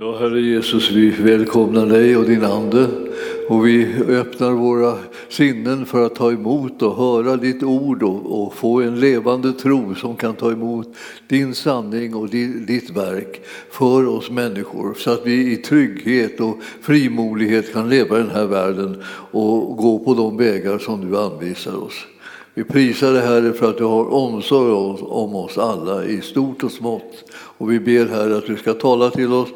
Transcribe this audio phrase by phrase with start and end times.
[0.00, 2.88] Ja, Herre Jesus, vi välkomnar dig och din Ande
[3.48, 8.54] och vi öppnar våra sinnen för att ta emot och höra ditt ord och, och
[8.54, 10.88] få en levande tro som kan ta emot
[11.28, 13.40] din sanning och ditt verk
[13.70, 18.46] för oss människor så att vi i trygghet och frimodighet kan leva i den här
[18.46, 22.06] världen och gå på de vägar som du anvisar oss.
[22.58, 26.72] Vi prisar dig Herre för att du har omsorg om oss alla i stort och
[26.72, 27.24] smått.
[27.32, 29.48] Och vi ber Herre att du ska tala till oss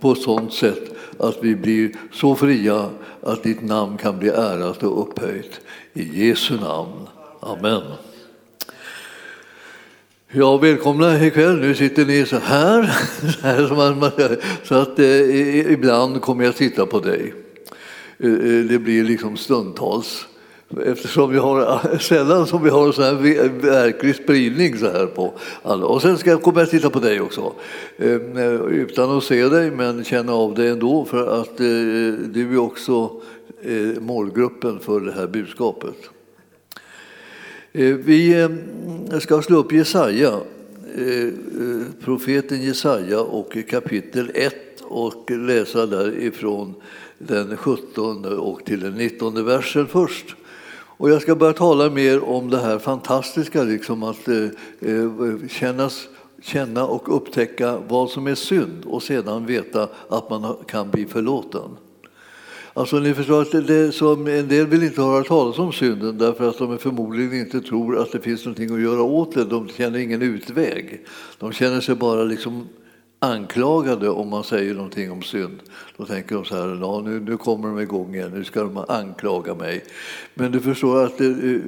[0.00, 2.90] på ett sådant sätt att vi blir så fria
[3.22, 5.60] att ditt namn kan bli ärat och upphöjt.
[5.92, 7.08] I Jesu namn.
[7.40, 7.82] Amen.
[10.32, 11.60] Ja, välkomna ikväll.
[11.60, 12.94] Nu sitter ni så här,
[14.64, 17.34] så att eh, ibland kommer jag titta på dig.
[18.18, 20.26] Eh, eh det blir liksom stundtals.
[20.78, 23.14] Eftersom vi har sällan som vi har så här
[23.60, 25.86] verklig spridning så här på alla.
[25.86, 27.52] Och sen ska jag komma och titta på dig också.
[27.98, 31.66] Ehm, eh, utan att se dig, men känna av dig ändå för att eh,
[32.32, 33.20] du är också
[33.62, 35.96] eh, målgruppen för det här budskapet.
[37.72, 40.40] Eh, vi ehm, ska slå upp Jesaja,
[40.94, 41.30] eh, eh,
[42.04, 46.74] profeten Jesaja och kapitel 1 och läsa därifrån
[47.18, 50.36] den 17 och till den 19 versen först.
[51.00, 54.44] Och jag ska börja tala mer om det här fantastiska, liksom att eh,
[54.80, 56.08] eh, kännas,
[56.42, 61.70] känna och upptäcka vad som är synd och sedan veta att man kan bli förlåten.
[62.72, 66.48] Alltså ni förstår att det som, en del vill inte höra talas om synden därför
[66.48, 69.44] att de förmodligen inte tror att det finns någonting att göra åt det.
[69.44, 71.04] De känner ingen utväg.
[71.38, 72.68] De känner sig bara liksom
[73.22, 75.58] anklagade om man säger någonting om synd.
[75.96, 78.84] Då tänker de så här, ja, nu, nu kommer de igång igen, nu ska de
[78.88, 79.84] anklaga mig.
[80.34, 81.60] Men du förstår att det,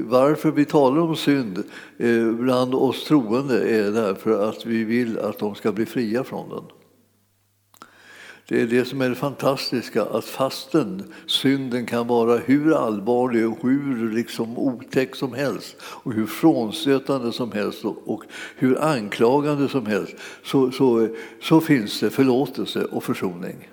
[0.00, 1.62] varför vi talar om synd
[1.98, 6.48] eh, bland oss troende är därför att vi vill att de ska bli fria från
[6.48, 6.81] den.
[8.52, 13.58] Det är det som är det fantastiska, att fastän synden kan vara hur allvarlig och
[13.62, 18.24] hur liksom otäck som helst och hur frånstötande som helst och
[18.56, 20.14] hur anklagande som helst
[20.44, 21.08] så, så,
[21.42, 23.68] så finns det förlåtelse och försoning.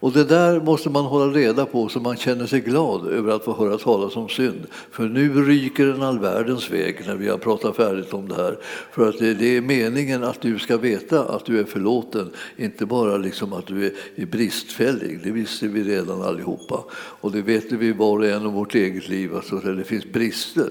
[0.00, 3.44] Och det där måste man hålla reda på så man känner sig glad över att
[3.44, 4.66] få höra talas om synd.
[4.90, 8.58] För nu ryker den all världens väg när vi har pratat färdigt om det här.
[8.92, 13.16] För att det är meningen att du ska veta att du är förlåten, inte bara
[13.16, 15.20] liksom att du är bristfällig.
[15.24, 16.84] Det visste vi redan allihopa.
[16.92, 20.70] Och det vet vi var och en om vårt eget liv, alltså det finns brister.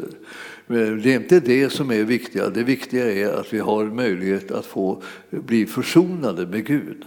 [0.68, 2.50] Men det är inte det som är viktiga.
[2.50, 7.06] Det viktiga är att vi har möjlighet att få bli försonade med Gud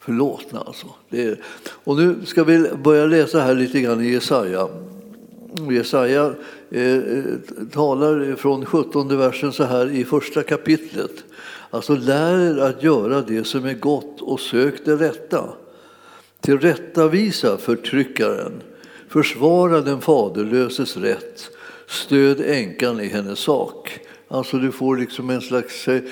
[0.00, 0.60] förlåtna.
[0.60, 0.86] Alltså.
[1.10, 4.68] Är, och nu ska vi börja läsa här lite grann i Jesaja.
[5.70, 6.34] Jesaja
[6.70, 7.24] eh, eh
[7.72, 11.24] talar från 17 versen så här i första kapitlet.
[11.70, 15.44] Alltså lär er att göra det som är gott och sök det rätta.
[16.40, 18.62] Tillrättavisa förtryckaren,
[19.08, 21.50] försvara den faderlöses rätt,
[21.86, 24.00] stöd änkan i hennes sak.
[24.32, 26.02] Alltså du får liksom en slags eh,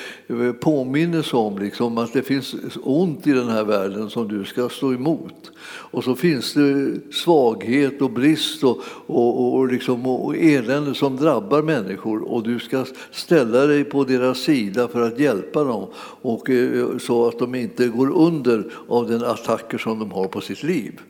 [0.60, 4.92] påminnelse om liksom att det finns ont i den här världen som du ska stå
[4.92, 5.50] emot.
[5.66, 11.62] Och så finns det svaghet och brist och, och, och, liksom, och elände som drabbar
[11.62, 15.86] människor och du ska ställa dig på deras sida för att hjälpa dem
[16.22, 20.40] och, eh, så att de inte går under av den attacker som de har på
[20.40, 21.00] sitt liv.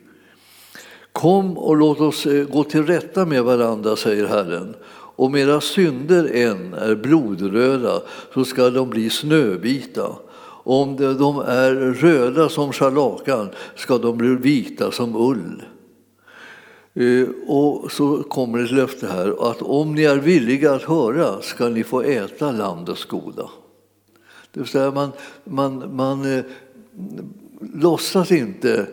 [1.11, 4.75] Kom och låt oss eh, gå till rätta med varandra, säger Herren
[5.19, 8.01] om era synder än är blodröda
[8.33, 10.15] så ska de bli snövita.
[10.63, 15.63] Om de är röda som scharlakan ska de bli vita som ull.
[16.93, 21.69] Eh, och så kommer ett löfte här att om ni är villiga att höra ska
[21.69, 23.49] ni få äta landets goda.
[24.51, 25.11] Det vill säga man,
[25.43, 26.43] man, man eh,
[27.73, 28.87] låtsas inte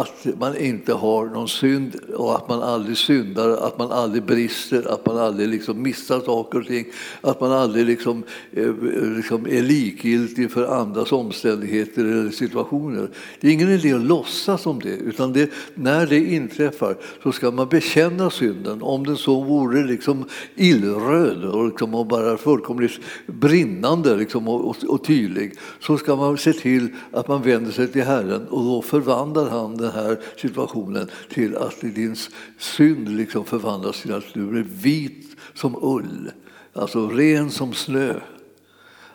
[0.00, 4.92] att man inte har någon synd och att man aldrig syndar, att man aldrig brister,
[4.92, 6.84] att man aldrig liksom missar saker och ting,
[7.20, 8.22] att man aldrig liksom,
[8.52, 8.72] eh,
[9.16, 13.08] liksom är likgiltig för andras omständigheter eller situationer.
[13.40, 17.50] Det är ingen idé att låtsas om det, utan det, när det inträffar så ska
[17.50, 20.24] man bekänna synden, om den så vore liksom
[20.54, 26.38] illröd och, liksom och bara fullkomligt brinnande liksom och, och, och tydlig, så ska man
[26.38, 30.18] se till att man vänder sig till Herren och då förvandlar han den den här
[30.36, 32.16] situationen till att din
[32.58, 36.30] synd liksom förvandlas till att du blir vit som ull,
[36.72, 38.14] alltså ren som snö.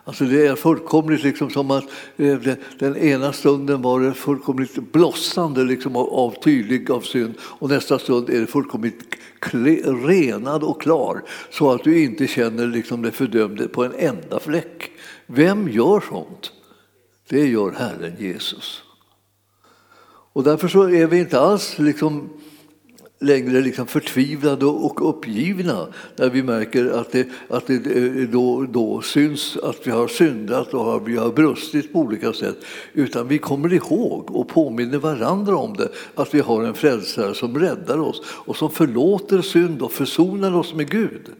[0.05, 1.83] Alltså det är fullkomligt liksom som att
[2.17, 2.39] eh,
[2.79, 8.29] den ena stunden var det fullkomligt blossande liksom av, tydlig av synd och nästa stund
[8.29, 9.17] är det fullkomligt
[10.05, 14.91] renad och klar så att du inte känner liksom dig fördömd på en enda fläck.
[15.25, 16.51] Vem gör sånt?
[17.29, 18.82] Det gör Herren Jesus.
[20.33, 22.29] Och därför så är vi inte alls liksom
[23.23, 29.01] längre liksom förtvivlade och uppgivna när vi märker att det, att det eh, då, då
[29.01, 32.57] syns att vi har syndat och att vi har brustit på olika sätt.
[32.93, 37.59] Utan vi kommer ihåg och påminner varandra om det, att vi har en frälsare som
[37.59, 41.31] räddar oss och som förlåter synd och försonar oss med Gud.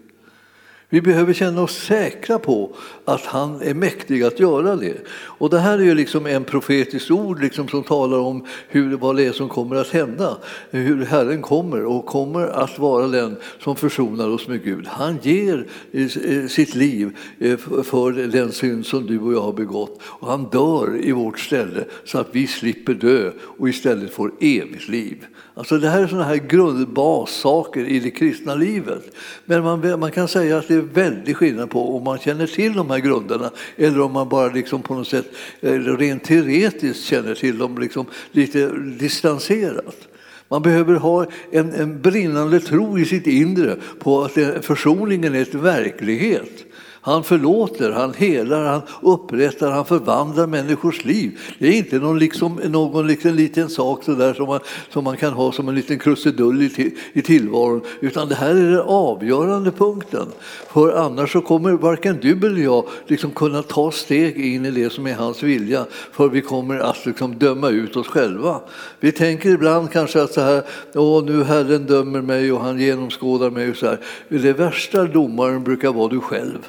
[0.94, 2.75] Vi behöver känna oss säkra på
[3.06, 4.98] att han är mäktig att göra det.
[5.12, 9.16] Och det här är ju liksom en profetisk ord liksom som talar om hur, vad
[9.16, 10.38] det är som kommer att hända.
[10.72, 14.88] Hur Herren kommer och kommer att vara den som försonar oss med Gud.
[14.88, 19.54] Han ger eh, eh, sitt liv eh, för den synd som du och jag har
[19.54, 20.00] begått.
[20.04, 24.88] Och han dör i vårt ställe så att vi slipper dö och istället får evigt
[24.88, 25.25] liv.
[25.55, 29.15] Alltså det här är sådana här grundbassaker i det kristna livet.
[29.45, 32.73] Men man, man kan säga att det är väldigt skillnad på om man känner till
[32.73, 35.25] de här grunderna eller om man bara liksom på något sätt
[35.61, 38.67] eh, rent teoretiskt känner till dem liksom lite
[39.00, 40.07] distanserat.
[40.47, 45.61] Man behöver ha en, en brinnande tro i sitt inre på att försoningen är en
[45.61, 46.65] verklighet.
[47.05, 51.39] Han förlåter, han helar, han upprättar, han förvandlar människors liv.
[51.59, 54.59] Det är inte någon, liksom, någon liten, liten sak så där som, man,
[54.89, 58.71] som man kan ha som en liten krusidull i, i tillvaron, utan det här är
[58.71, 60.27] den avgörande punkten.
[60.67, 64.89] För annars så kommer varken du eller jag liksom kunna ta steg in i det
[64.89, 68.61] som är hans vilja, för vi kommer att liksom döma ut oss själva.
[69.00, 70.63] Vi tänker ibland kanske att så här,
[70.94, 73.69] Åh, nu Herren dömer mig och han genomskådar mig.
[73.69, 74.00] Och så här.
[74.29, 76.59] Det värsta domaren brukar vara du själv.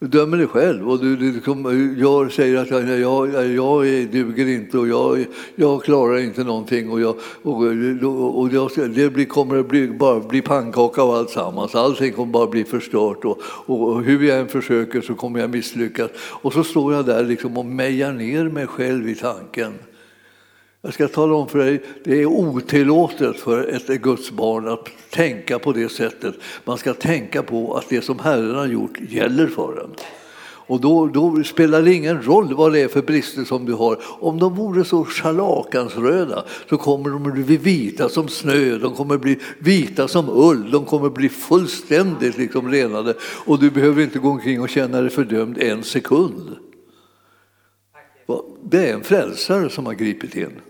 [0.00, 1.26] Du dömer dig själv och du, du
[1.98, 7.00] gör, säger att jag, jag, jag duger inte och jag, jag klarar inte någonting och,
[7.00, 11.74] jag, och, och jag, det blir, kommer att bli, bara bli pannkaka av alltsammans.
[11.74, 16.10] Allting kommer bara bli förstört och, och, hur jag än försöker så kommer jag misslyckas.
[16.16, 19.72] Och så står jag där liksom och mejar ner mig själv i tanken.
[20.82, 25.58] Jag ska tala om för dig, det är otillåtet för ett Guds barn att tänka
[25.58, 26.34] på det sättet.
[26.64, 29.90] Man ska tänka på att det som Herren har gjort gäller för en.
[30.70, 33.98] Och då, då, spelar det ingen roll vad det är för brister som du har.
[34.02, 39.38] Om de vore så scharlakansröda så kommer de bli vita som snö, de kommer bli
[39.58, 44.60] vita som ull, de kommer bli fullständigt liksom renade och du behöver inte gå omkring
[44.60, 46.56] och känna dig fördömd en sekund.
[48.62, 50.60] Det är en frälsare som har gripit in.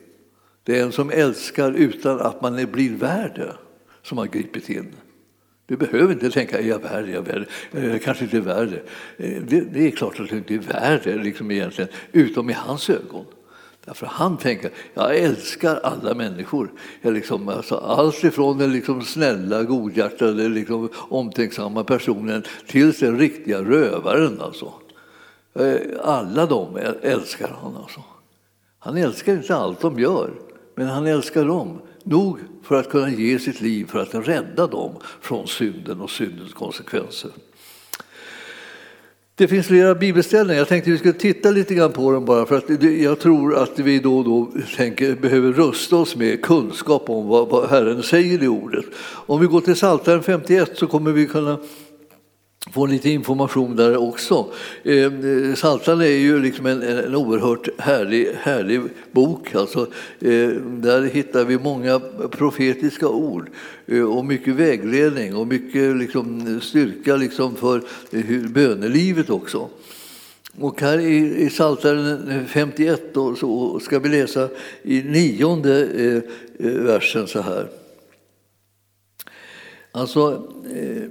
[0.70, 3.56] Det är en som älskar utan att man blir värd det,
[4.02, 4.94] som har gripit in.
[5.66, 8.40] Du behöver inte tänka, är jag värd, är jag värd, jag eh, kanske inte är
[8.40, 8.68] värd
[9.16, 9.26] det.
[9.26, 9.86] Eh, det.
[9.86, 13.24] är klart att du inte är värd det liksom egentligen, utom i hans ögon.
[13.84, 16.70] Därför han tänker, jag älskar alla människor.
[17.02, 23.62] Jag liksom, alltså, allt ifrån den liksom snälla, godhjärtade, liksom omtänksamma personen till den riktiga
[23.62, 24.40] rövaren.
[24.40, 24.72] Alltså.
[25.54, 27.76] Eh, alla de älskar han.
[27.76, 28.00] Alltså.
[28.78, 30.30] Han älskar inte allt de gör,
[30.80, 34.92] men han älskar dem nog för att kunna ge sitt liv för att rädda dem
[35.20, 37.30] från synden och syndens konsekvenser.
[39.34, 40.56] Det finns flera bibelställen.
[40.56, 43.56] Jag tänkte att vi skulle titta lite grann på dem bara för att jag tror
[43.56, 48.02] att vi då och då tänker, behöver rusta oss med kunskap om vad, vad Herren
[48.02, 48.84] säger i ordet.
[49.26, 51.58] Om vi går till Psaltaren 51 så kommer vi kunna
[52.68, 54.52] få lite information där också.
[54.82, 55.12] Eh,
[55.54, 58.80] Saltan är ju liksom en, en oerhört härlig, härlig
[59.12, 59.54] bok.
[59.54, 59.80] Alltså,
[60.20, 60.48] eh,
[60.80, 62.00] där hittar vi många
[62.30, 63.50] profetiska ord
[63.86, 67.82] eh, och mycket vägledning och mycket liksom, styrka liksom för
[68.48, 69.68] bönelivet också.
[70.60, 74.48] Och här i, i Psaltaren 51 då, så ska vi läsa
[74.82, 76.16] i nionde eh,
[76.66, 77.68] eh, versen så här.
[79.92, 81.02] Alltså, eh,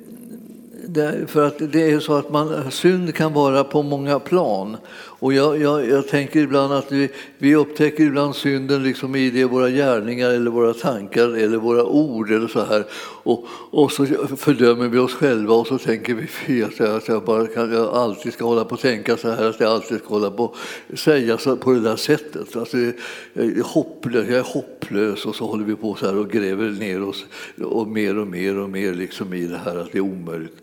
[1.27, 4.77] för att det är så att man, synd kan vara på många plan.
[5.19, 9.45] Och jag, jag, jag tänker ibland att vi, vi upptäcker ibland synden liksom i det,
[9.45, 12.85] våra gärningar eller våra tankar eller våra ord eller så här.
[13.23, 14.05] Och, och så
[14.37, 18.45] fördömer vi oss själva och så tänker vi att jag, bara kan, jag alltid ska
[18.45, 20.55] hålla på att tänka så här, att jag alltid ska hålla på
[20.93, 22.55] att säga så, på det där sättet.
[22.55, 22.93] Alltså, jag,
[23.33, 27.03] är hopplös, jag är hopplös och så håller vi på så här och gräver ner
[27.03, 27.25] oss
[27.63, 30.57] och mer och mer och mer liksom i det här att det är omöjligt.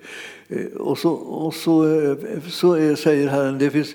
[0.49, 2.17] Eh, och så, och så, eh,
[2.49, 3.95] så är, säger Herren, det finns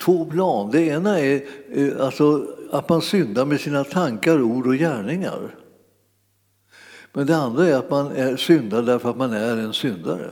[0.00, 0.70] två plan.
[0.70, 5.54] Det ena är eh, alltså att man syndar med sina tankar, ord och gärningar.
[7.12, 10.30] Men det andra är att man är syndar därför att man är en syndare.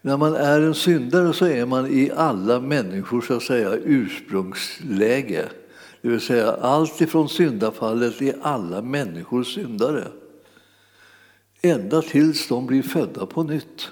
[0.00, 5.44] När man är en syndare så är man i alla människors så att säga, ursprungsläge.
[6.02, 10.04] Det vill säga allt ifrån syndafallet är alla människors syndare
[11.64, 13.88] ända tills de blir födda på nytt.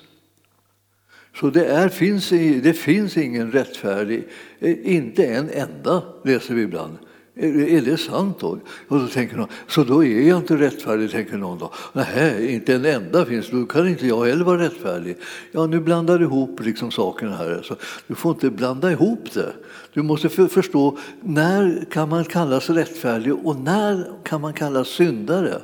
[1.40, 2.28] Så det, är, finns,
[2.62, 6.98] det finns ingen rättfärdig, eh, inte en enda, läser vi ibland,
[7.34, 8.58] Är, det sant då?
[8.88, 11.72] Och då tänker någon, så då är jag inte rättfärdig, tänker någon då.
[11.92, 15.16] Nej, inte en enda finns, då kan inte jag heller vara rättfärdig.
[15.52, 17.62] Ja, nu blandar du ihop liksom sakerna här.
[17.64, 17.76] Så
[18.06, 19.52] du får inte blanda ihop det.
[19.92, 25.60] Du måste förstå, när kan man kallas rättfärdig och när kan man kallas syndare?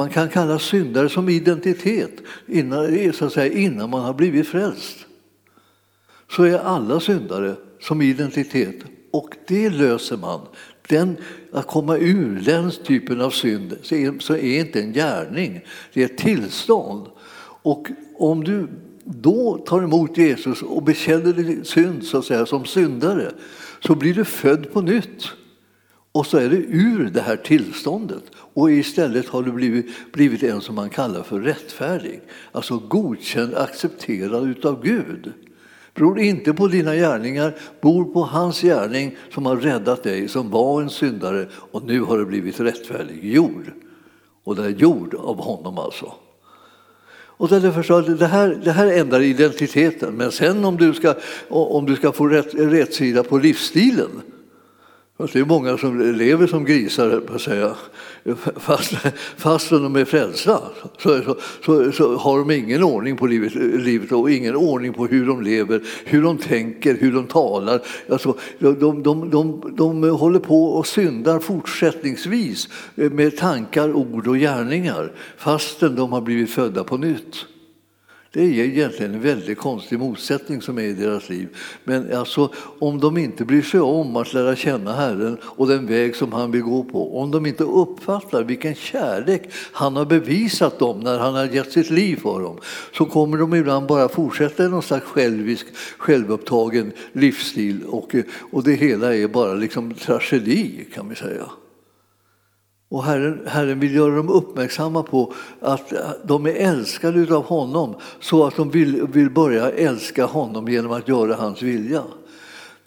[0.00, 2.12] Man kan kalla syndare som identitet
[2.46, 4.96] innan, så att säga, innan man har blivit frälst.
[6.30, 8.76] Så är alla syndare som identitet
[9.10, 10.40] och det löser man.
[10.88, 11.16] Den,
[11.52, 15.60] att komma ur den typen av synd så är, så är inte en gärning,
[15.92, 17.06] det är ett tillstånd.
[17.62, 17.88] Och
[18.18, 18.68] om du
[19.04, 23.32] då tar emot Jesus och bekänner din synd så att säga, som syndare
[23.80, 25.28] så blir du född på nytt.
[26.12, 28.22] Och så är du ur det här tillståndet
[28.54, 32.20] och istället har du blivit, blivit en som man kallar för rättfärdig.
[32.52, 35.32] Alltså godkänd, accepterad utav Gud.
[35.94, 40.82] Beror inte på dina gärningar, bor på hans gärning som har räddat dig, som var
[40.82, 43.72] en syndare och nu har du blivit rättfärdiggjord.
[44.44, 46.12] Och det är gjord av honom alltså.
[47.40, 51.14] Och det, det, här, det här ändrar identiteten, men sen om du ska,
[51.48, 54.22] om du ska få rätt, rätt på livsstilen
[55.32, 57.74] det är många som lever som grisar, på att säga.
[58.56, 58.94] Fast,
[59.36, 60.60] fastän de är frälsta
[60.98, 65.06] så, så, så, så, har de ingen ordning på livet, livet och ingen ordning på
[65.06, 67.82] hur de lever, hur de tänker, hur de talar.
[68.08, 75.12] Alltså, de, de, de, de håller på och syndar fortsättningsvis med tankar, ord och gärningar
[75.36, 77.46] fastän de har blivit födda på nytt.
[78.32, 81.48] Det är egentligen en väldigt konstig motsättning som är i deras liv.
[81.84, 86.16] Men alltså, om de inte bryr sig om att lära känna Herren och den väg
[86.16, 91.00] som han vill gå på, om de inte uppfattar vilken kärlek han har bevisat dem
[91.00, 92.58] när han har gett sitt liv för dem,
[92.92, 95.66] så kommer de ibland bara fortsätta i någon slags självisk,
[95.98, 98.14] självupptagen livsstil och,
[98.50, 101.50] och det hela är bara liksom tragedi kan vi säga.
[102.90, 105.92] Och Herren, Herren vill göra dem uppmärksamma på att
[106.24, 111.08] de är älskade av honom så att de vill, vill börja älska honom genom att
[111.08, 112.02] göra hans vilja.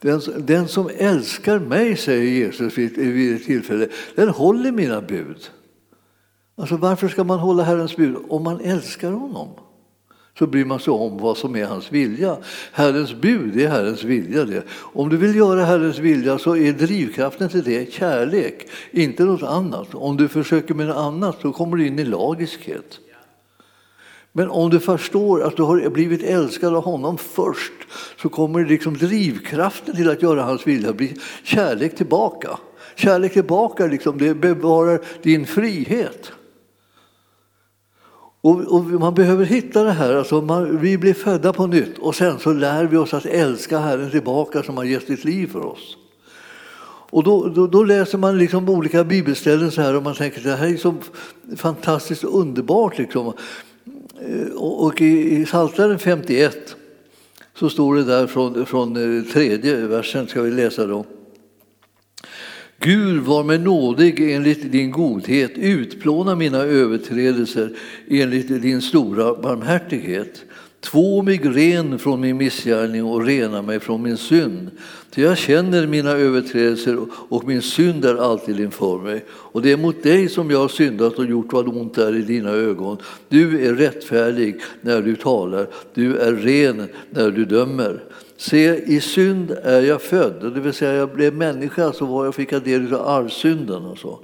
[0.01, 5.49] Den, den som älskar mig, säger Jesus vid, vid ett tillfälle, den håller mina bud.
[6.57, 9.49] Alltså, varför ska man hålla Herrens bud om man älskar honom?
[10.39, 12.37] Så bryr man sig om vad som är hans vilja.
[12.71, 14.45] Herrens bud är Herrens vilja.
[14.45, 14.63] Det.
[14.71, 19.95] Om du vill göra Herrens vilja så är drivkraften till det kärlek, inte något annat.
[19.95, 22.99] Om du försöker med något annat så kommer du in i lagiskhet.
[24.35, 27.73] Men om du förstår att du har blivit älskad av honom först
[28.21, 32.57] så kommer liksom drivkraften till att göra hans vilja bli kärlek tillbaka.
[32.95, 36.31] Kärlek tillbaka liksom, det bevarar din frihet.
[38.43, 42.15] Och, och, man behöver hitta det här, alltså man, vi blir födda på nytt och
[42.15, 45.65] sen så lär vi oss att älska Herren tillbaka som har gett sitt liv för
[45.65, 45.97] oss.
[47.09, 50.43] Och då, då, då, läser man liksom olika bibelställen så här och man tänker att
[50.43, 50.95] det här är så
[51.55, 52.97] fantastiskt underbart.
[52.97, 53.33] Liksom.
[54.21, 56.75] Eh, och, och i, i Psaltaren 51
[57.55, 61.05] så står det där från, från eh, tredje versen, ska vi läsa då.
[62.83, 67.71] Gud var mig nådig enligt din godhet, utplåna mina överträdelser
[68.07, 70.45] enligt din stora barmhärtighet.
[70.79, 74.71] Två mig ren från min missgärning och rena mig från min synd.
[75.11, 76.97] Ty jag känner mina överträdelser
[77.29, 79.25] och min synd är alltid inför mig.
[79.29, 82.21] Och det är mot dig som jag har syndat och gjort vad ont är i
[82.21, 82.97] dina ögon.
[83.29, 88.03] Du är rättfärdig när du talar, du är ren när du dömer.
[88.43, 92.35] Se, i synd är jag född, det vill säga jag blev människa så var jag
[92.35, 94.19] fick jag del av arvsynden och så.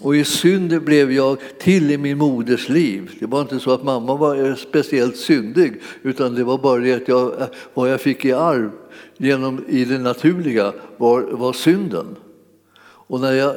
[0.00, 3.10] Och i synd blev jag till i min moders liv.
[3.20, 7.08] Det var inte så att mamma var speciellt syndig utan det var bara det att
[7.08, 7.32] jag,
[7.74, 8.70] vad jag fick i arv
[9.16, 12.16] genom, i det naturliga var, var synden.
[12.82, 13.54] Och när jag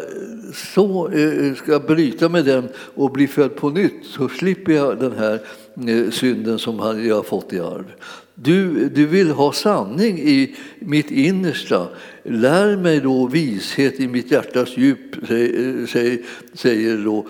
[0.54, 5.12] så eh, ska bryta med den och bli född på nytt så slipper jag den
[5.12, 5.40] här
[5.88, 7.86] eh, synden som jag har fått i arv.
[8.36, 11.88] Du, du vill ha sanning i mitt innersta.
[12.24, 16.20] Lär mig då vishet i mitt hjärtas djup, säger,
[16.54, 17.26] säger då eh,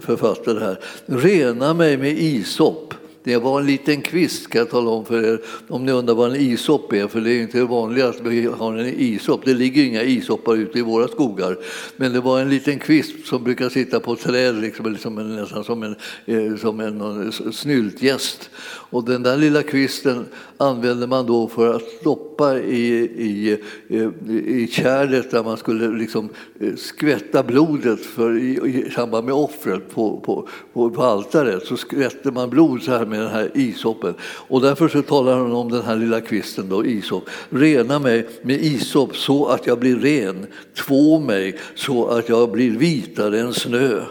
[0.00, 0.78] författare här.
[1.06, 5.40] Rena mig med isop det var en liten kvist, ska jag tala om för er,
[5.68, 8.76] om ni undrar vad en isop är, för det är inte vanligt att vi har
[8.76, 9.40] en isop.
[9.44, 11.56] Det ligger inga isoppar ute i våra skogar.
[11.96, 15.36] Men det var en liten kvist som brukar sitta på ett träd, liksom, liksom en,
[15.36, 15.96] nästan som en,
[16.26, 18.50] eh, som en eh, snyltgäst.
[18.90, 23.58] Och den där lilla kvisten använde man då för att stoppa i, i,
[23.88, 24.08] eh,
[24.46, 26.28] i kärlet där man skulle liksom
[26.60, 31.66] eh, skvätta blodet för, i, i samband med offret på, på, på, på altaret.
[31.66, 34.14] Så skvätte man blod så här med den här isopen.
[34.22, 37.30] Och därför så talar han om den här lilla kvisten, då, isop.
[37.50, 40.46] Rena mig med isop så att jag blir ren.
[40.76, 44.02] Två mig så att jag blir vitare än snö.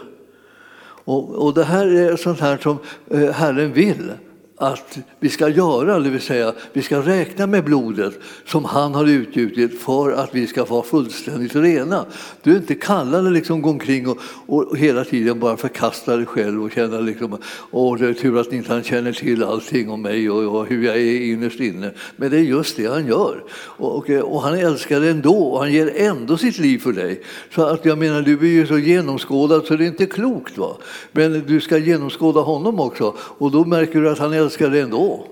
[1.04, 2.78] Och, och det här är sånt här som
[3.10, 4.12] eh, Herren vill
[4.60, 8.14] att vi ska göra, det vill säga vi ska räkna med blodet
[8.46, 12.06] som han har utgjutit för att vi ska vara fullständigt rena.
[12.42, 16.26] Du är inte kallad att liksom gå omkring och, och, hela tiden bara förkasta dig
[16.26, 17.38] själv och känna liksom,
[17.70, 20.84] åh det är tur att inte han känner till allting om mig och, och hur
[20.84, 21.90] jag är innerst inne.
[22.16, 23.44] Men det är just det han gör.
[23.52, 26.92] Och, och, eh, och han älskar dig ändå och han ger ändå sitt liv för
[26.92, 27.22] dig.
[27.54, 30.58] Så att jag menar, du är ju så genomskådad så det är inte klokt.
[30.58, 30.76] Va?
[31.12, 34.80] Men du ska genomskåda honom också och då märker du att han älskar älskar dig
[34.80, 35.28] ändå.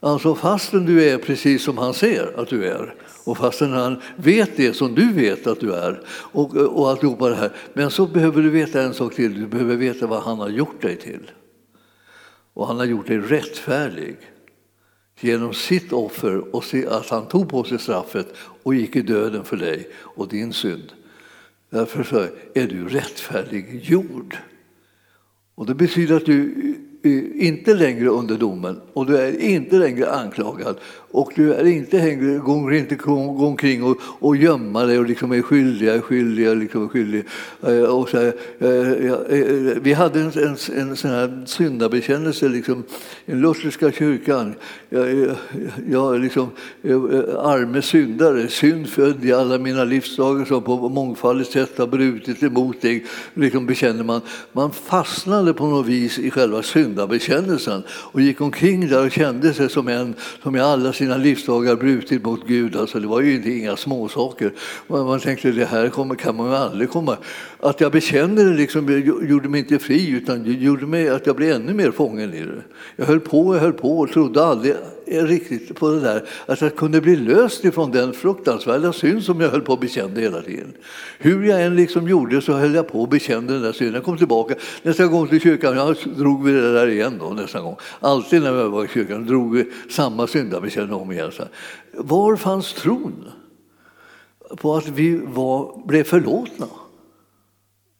[0.00, 4.56] Alltså fastän du är precis som han ser att du är och fastän han vet
[4.56, 7.52] det som du vet att du är och, och alltihopa det här.
[7.72, 10.82] Men så behöver du veta en sak till, du behöver veta vad han har gjort
[10.82, 11.30] dig till.
[12.54, 14.16] Och han har gjort dig rättfärdig
[15.20, 19.44] genom sitt offer och se att han tog på sig straffet och gick i döden
[19.44, 20.92] för dig och din synd.
[21.70, 24.36] Därför så är du rättfärdiggjord.
[25.54, 30.10] Och det betyder att du Eh, inte längre under domen och du är inte längre
[30.10, 30.76] anklagad
[31.14, 35.42] och du är inte längre, går inte omkring och, och gömma dig och liksom är
[35.42, 37.24] skyldig, liksom är skyldig, är liksom skyldig.
[37.62, 42.84] Eh, och så här, eh, eh, vi hade en, en, en sån här syndabekännelse liksom,
[43.26, 44.54] i den lutherska kyrkan.
[44.88, 45.32] Jag, eh,
[45.90, 46.50] jag liksom,
[46.82, 46.96] eh,
[47.38, 52.80] arme syndare, synd född i alla mina livsdagar som på mångfaldigt sätt har brutit emot
[52.80, 53.04] dig,
[53.34, 54.20] liksom bekänner man.
[54.52, 59.70] Man fastnade på något vis i själva syndabekännelsen och gick omkring där och kände sig
[59.70, 62.76] som en som i alla sina sina livsdagar brutit mot Gud.
[62.76, 64.52] Alltså det var ju inte inga småsaker.
[64.86, 67.16] Man, man tänkte det här kommer, kan man ju aldrig komma.
[67.60, 71.56] Att jag bekände det liksom, gjorde mig inte fri utan gjorde mig att jag blev
[71.56, 72.62] ännu mer fången i det.
[72.96, 74.74] Jag höll på och höll på och trodde aldrig
[75.06, 79.50] riktigt på det där att jag kunde bli löst ifrån den fruktansvärda synd som jag
[79.50, 80.72] höll på att bekänna hela tiden.
[81.18, 83.94] Hur jag än liksom gjorde så höll jag på och bekände den där synden.
[83.94, 87.60] Jag kom tillbaka nästa gång till kyrkan, jag drog vi det där igen då nästa
[87.60, 87.76] gång.
[88.00, 91.30] Alltid när jag var i kyrkan drog vi samma syndabekännelse om igen.
[91.92, 93.28] Var fanns tron
[94.56, 96.66] på att vi var, blev förlåtna?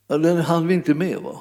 [0.07, 1.19] Den hann vi inte med.
[1.19, 1.39] Va?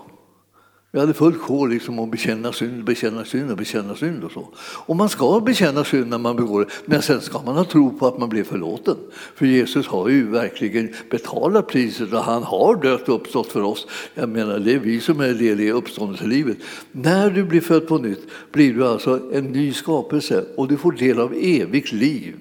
[0.96, 4.50] Vi hade fullt sjå liksom att bekänna synd, bekänna synd och bekänna synd och så.
[4.60, 7.98] Och man ska bekänna synd när man begår det, men sen ska man ha tro
[7.98, 8.98] på att man blir förlåten.
[9.36, 13.88] För Jesus har ju verkligen betalat priset och han har dött och uppstått för oss.
[14.14, 16.58] Jag menar, det är vi som är del i uppståndelselivet.
[16.92, 20.92] När du blir född på nytt blir du alltså en ny skapelse och du får
[20.92, 22.36] del av evigt liv.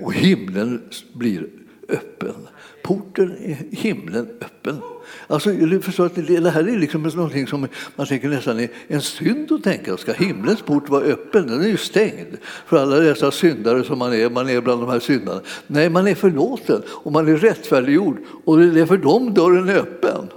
[0.00, 1.46] Och himlen blir
[1.88, 2.48] öppen.
[2.82, 4.80] Porten i himlen öppen.
[5.26, 9.00] Alltså, du förstår att det här är liksom någonting som man tänker nästan är en
[9.00, 9.96] synd att tänka.
[9.96, 11.46] Ska himlens port vara öppen?
[11.46, 14.30] Den är ju stängd för alla dessa syndare som man är.
[14.30, 15.40] Man är bland de här syndarna.
[15.66, 19.76] Nej, man är förlåten och man är rättfärdiggjord och det är för dem dörren är
[19.76, 20.28] öppen.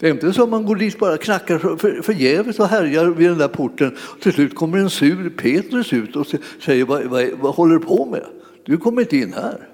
[0.00, 3.38] Det är inte så att man går dit bara knackar förgäves och härjar vid den
[3.38, 3.96] där porten.
[4.22, 6.26] Till slut kommer en sur Petrus ut och
[6.64, 8.24] säger vad, vad, vad håller du på med?
[8.64, 9.68] Du kommer inte in här.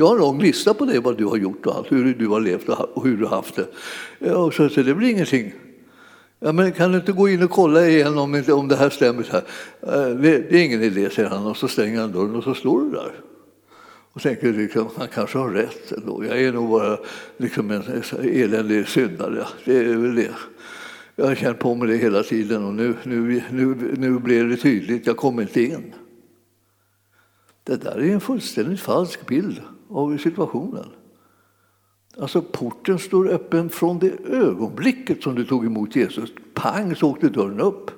[0.00, 2.28] Jag har en lång lista på det, vad du har gjort och allt, hur du
[2.28, 3.66] har levt och hur du har haft det.
[4.18, 5.52] Ja, så, så det blir ingenting.
[6.40, 9.22] Ja, men kan du inte gå in och kolla igen om, om det här stämmer?
[9.22, 9.44] Så här?
[10.14, 12.80] Det, det är ingen idé, säger han och så stänger han dörren och så står
[12.80, 13.12] du där.
[14.12, 16.24] Och tänker liksom, han kanske har rätt ändå.
[16.24, 16.98] Jag är nog bara
[17.36, 17.82] liksom en
[18.22, 19.46] eländig syndare.
[19.64, 20.34] Det är väl det.
[21.16, 24.56] Jag har känt på mig det hela tiden och nu, nu, nu, nu blev det
[24.56, 25.94] tydligt, jag kommer inte in.
[27.64, 30.86] Det där är en fullständigt falsk bild av situationen.
[32.18, 36.30] Alltså porten står öppen från det ögonblicket som du tog emot Jesus.
[36.54, 37.90] Pang så åkte dörren upp.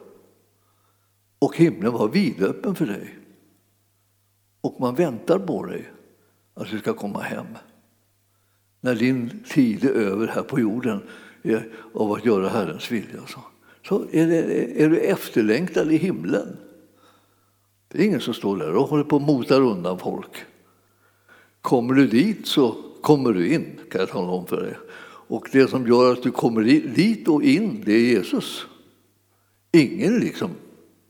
[1.39, 3.19] Och himlen var vidöppen för dig.
[4.61, 5.91] Och man väntar på dig
[6.55, 7.47] att du ska komma hem.
[8.81, 11.03] När din tid är över här på jorden
[11.95, 13.21] av att göra Herrens vilja.
[13.89, 16.57] Så är, det, är du efterlängtad i himlen.
[17.89, 20.45] Det är ingen som står där och håller på och motar undan folk.
[21.63, 24.77] Kommer du dit så kommer du in, kan jag tala om för dig.
[25.31, 26.63] Och det som gör att du kommer
[26.95, 28.67] dit och in, det är Jesus.
[29.73, 30.51] Ingen, liksom,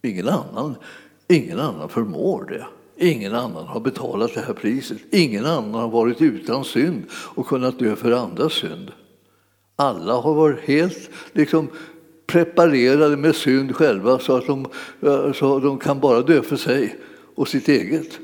[0.02, 0.74] ingen, annan,
[1.28, 2.66] ingen annan förmår det.
[3.06, 4.98] Ingen annan har betalat det här priset.
[5.10, 8.90] Ingen annan har varit utan synd och kunnat dö för andras synd.
[9.76, 11.68] Alla har varit helt liksom,
[12.26, 14.66] preparerade med synd själva så att de,
[15.34, 16.96] så de kan bara dö för sig
[17.34, 18.18] och sitt eget.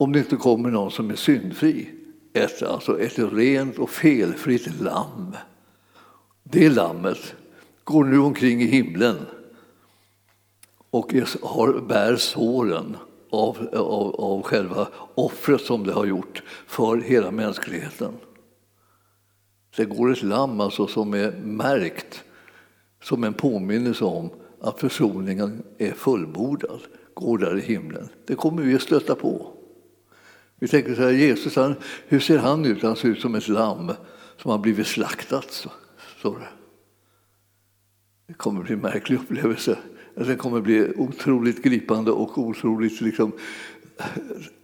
[0.00, 1.88] Om det inte kommer någon som är syndfri.
[2.32, 5.36] Ett, alltså ett rent och felfritt lamm.
[6.42, 7.34] Det lammet
[7.84, 9.16] går nu omkring i himlen
[10.90, 12.96] och har, bär såren
[13.30, 18.12] av, av, av själva offret som det har gjort för hela mänskligheten.
[19.76, 22.24] Det går ett lamm alltså som är märkt
[23.02, 24.30] som en påminnelse om
[24.60, 26.80] att försoningen är fullbordad,
[27.14, 28.08] går där i himlen.
[28.26, 29.57] Det kommer vi att stöta på.
[30.58, 31.74] Vi tänker så här, Jesus, han,
[32.06, 32.82] hur ser han ut?
[32.82, 33.92] Han ser ut som ett lamm
[34.36, 35.68] som har blivit slaktat.
[36.22, 36.48] Så, det.
[38.26, 39.78] det kommer bli en märklig upplevelse.
[40.16, 43.32] Alltså, det kommer bli otroligt gripande och otroligt liksom,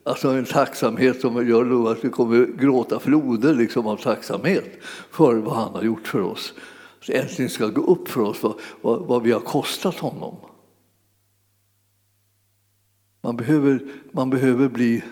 [0.04, 4.78] alltså en tacksamhet som gör att vi kommer gråta floder liksom av tacksamhet
[5.11, 6.54] för vad han har gjort för oss.
[7.00, 10.37] Så äntligen ska gå upp för oss vad, vad, vad vi har kostat honom.
[13.20, 13.80] Man behöver,
[14.12, 15.02] man behöver bli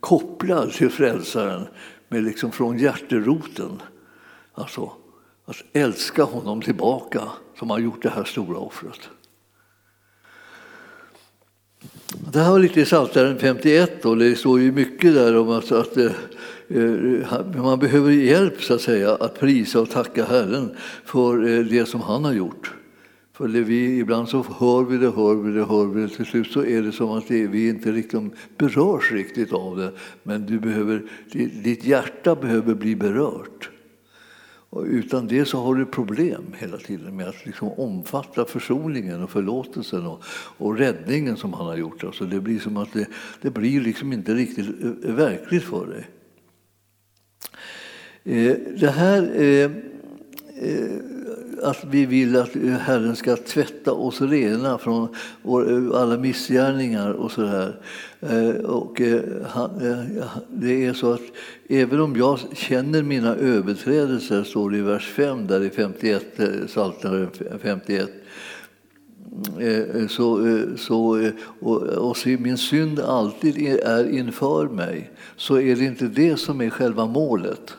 [0.00, 1.66] kopplad till frälsaren
[2.08, 3.82] med liksom från hjärteroten.
[4.54, 4.92] Alltså
[5.44, 7.22] att älska honom tillbaka
[7.58, 9.08] som har gjort det här stora offret.
[12.32, 15.72] Det här var lite i Psaltaren 51 och det står ju mycket där om att,
[15.72, 16.12] att eh,
[16.68, 21.86] eh, man behöver hjälp så att säga att prisa och tacka Herren för eh, det
[21.86, 22.77] som han har gjort.
[23.38, 26.08] För det vi, ibland så hör vi det, hör vi det, hör vi det.
[26.08, 29.92] Till slut så är det som att det, vi inte liksom berörs riktigt av det.
[30.22, 31.02] Men du behöver,
[31.62, 33.70] ditt hjärta behöver bli berört.
[34.70, 39.30] Och utan det så har du problem hela tiden med att liksom omfatta försoningen och
[39.30, 40.22] förlåtelsen och,
[40.56, 42.04] och räddningen som han har gjort.
[42.04, 43.06] Alltså det blir som att det,
[43.42, 46.08] det blir liksom inte riktigt eh, verkligt för dig.
[48.24, 49.70] Eh, det här eh,
[50.60, 51.18] eh
[51.62, 55.08] att vi vill att Herren ska tvätta oss rena från
[55.94, 57.80] alla missgärningar och så där.
[58.20, 59.22] Eh, och eh,
[59.56, 61.20] eh, det är så att
[61.68, 66.24] även om jag känner mina överträdelser, står det i vers 5 där i 51,
[66.66, 67.28] Psaltaren
[67.62, 68.10] 51,
[70.08, 76.04] så, så, och, och så min synd alltid är inför mig, så är det inte
[76.04, 77.74] det som är själva målet.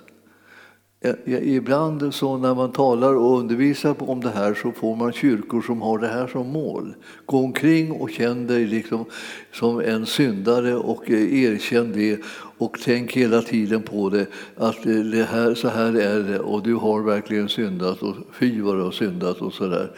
[1.01, 1.13] Eh,
[1.55, 5.81] ibland så när man talar och undervisar om det här så får man kyrkor som
[5.81, 6.95] har det här som mål.
[7.25, 9.05] Gå omkring och känn dig liksom
[9.53, 12.19] som en syndare och eh, erkänn det
[12.57, 16.63] och tänk hela tiden på det att eh, det här, så här är det och
[16.63, 19.91] du har verkligen syndat och fy vad du har syndat och sådär.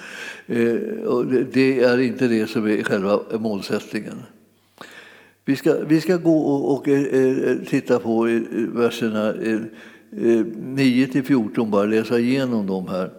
[1.54, 4.24] Det är inte det som är själva målsättningen.
[5.46, 6.88] Vi ska, vi ska gå och, och
[7.68, 8.24] titta på
[8.74, 9.34] verserna
[10.18, 13.12] Eh, 9 till 14, bara läsa igenom dem här.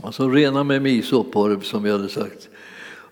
[0.00, 2.48] Alltså rena med misop som vi hade sagt.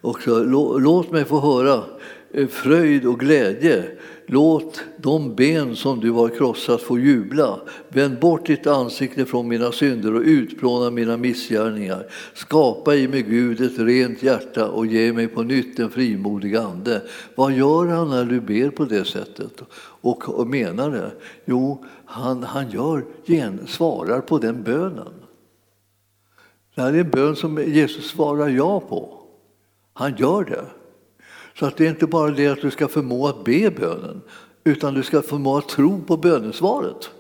[0.01, 0.45] Och så,
[0.79, 1.85] låt mig få höra
[2.33, 3.85] eh, fröjd och glädje.
[4.27, 7.61] Låt de ben som du har krossat få jubla.
[7.89, 12.07] Vänd bort ditt ansikte från mina synder och utplåna mina missgärningar.
[12.35, 17.03] Skapa i mig Gud ett rent hjärta och ge mig på nytt en frimodig ande.
[17.35, 19.63] Vad gör han när du ber på det sättet
[20.01, 21.11] och menar det?
[21.45, 25.13] Jo, han, han gör, gen, svarar på den bönen.
[26.75, 29.23] Det här är en bön som Jesus svarar ja på.
[29.93, 30.65] Han gör det.
[31.59, 34.21] Så att det är inte bara det att du ska förmå att be bönen,
[34.65, 37.11] utan du ska förmå att tro på bönesvaret.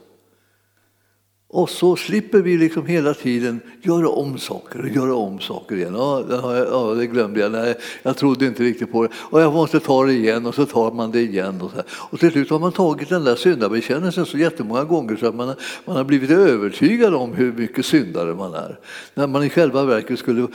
[1.54, 5.94] Och så slipper vi liksom hela tiden göra om saker och göra om saker igen.
[5.94, 7.52] Ja, det, ja, det glömde jag.
[7.52, 9.08] Nej, jag trodde inte riktigt på det.
[9.14, 11.62] Och jag måste ta det igen och så tar man det igen.
[11.62, 11.84] Och, så här.
[11.90, 15.54] och till slut har man tagit den där syndabekännelsen så jättemånga gånger så att man,
[15.84, 18.78] man har blivit övertygad om hur mycket syndare man är.
[19.14, 20.46] När man i själva verket skulle,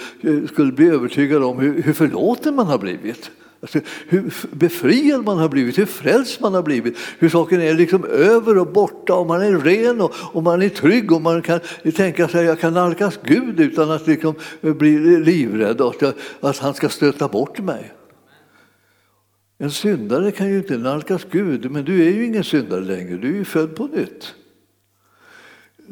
[0.52, 3.32] skulle bli övertygad om hur, hur förlåten man har blivit.
[4.08, 8.58] Hur befriad man har blivit, hur frälst man har blivit, hur saken är liksom över
[8.58, 11.60] och borta och man är ren och, och man är trygg och man kan
[11.96, 16.18] tänka sig att jag kan nalkas Gud utan att liksom eh, bli livrädd och att,
[16.40, 17.94] att han ska stöta bort mig.
[19.58, 23.30] En syndare kan ju inte nalkas Gud, men du är ju ingen syndare längre, du
[23.30, 24.36] är ju född på nytt.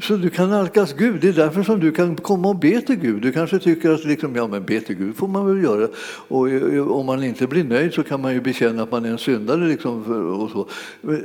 [0.02, 1.22] Så du kan nalkas Gud.
[1.22, 3.22] Det är därför som du kan komma och be till Gud.
[3.22, 5.88] Du kanske tycker att liksom, ja, men be till Gud får man väl göra.
[6.28, 9.10] Och eh, om man inte blir nöjd så kan man ju bekänna att man är
[9.10, 9.68] en syndare.
[9.68, 10.04] Liksom,
[10.42, 10.68] och så.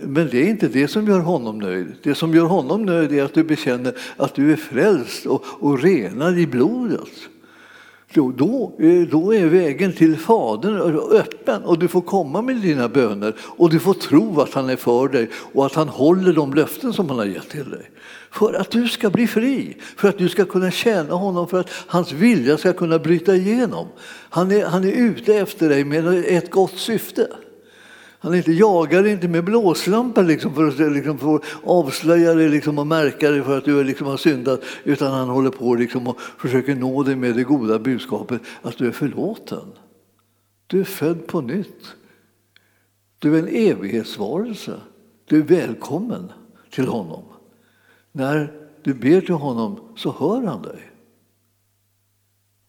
[0.02, 1.86] Men det är inte det som gör honom nöjd.
[2.02, 5.82] Det som gör honom nöjd är att du bekänner att du är frälst och, och
[5.82, 7.10] renad i blodet.
[8.14, 13.34] Då, eh, då är vägen till Fadern öppen och du får komma med dina böner
[13.40, 16.92] och du får tro att han är för dig och att han håller de löften
[16.92, 17.90] som han har gett till dig
[18.32, 21.70] för att du ska bli fri, för att du ska kunna tjäna honom, för att
[21.86, 23.88] hans vilja ska kunna bryta igenom.
[24.30, 27.28] Han är, han är ute efter dig med ett gott syfte.
[28.18, 32.86] Han inte, jagar inte med blåslampa liksom för att liksom få avslöja dig liksom och
[32.86, 36.74] märka dig för att du liksom har syndat, utan han håller på liksom och försöker
[36.74, 39.72] nå dig med det goda budskapet att du är förlåten.
[40.66, 41.94] Du är född på nytt.
[43.18, 44.80] Du är en evighetsvarelse.
[45.24, 46.32] Du är välkommen
[46.70, 47.22] till honom.
[48.12, 50.80] När du ber till honom så hör han dig.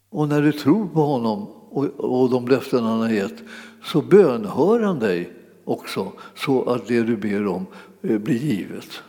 [0.10, 3.44] Och när du tror på honom och, och de löften han har gett
[3.84, 5.34] så bönhör han dig
[5.66, 7.66] också så att det du ber om
[8.02, 9.04] eh, blir givet.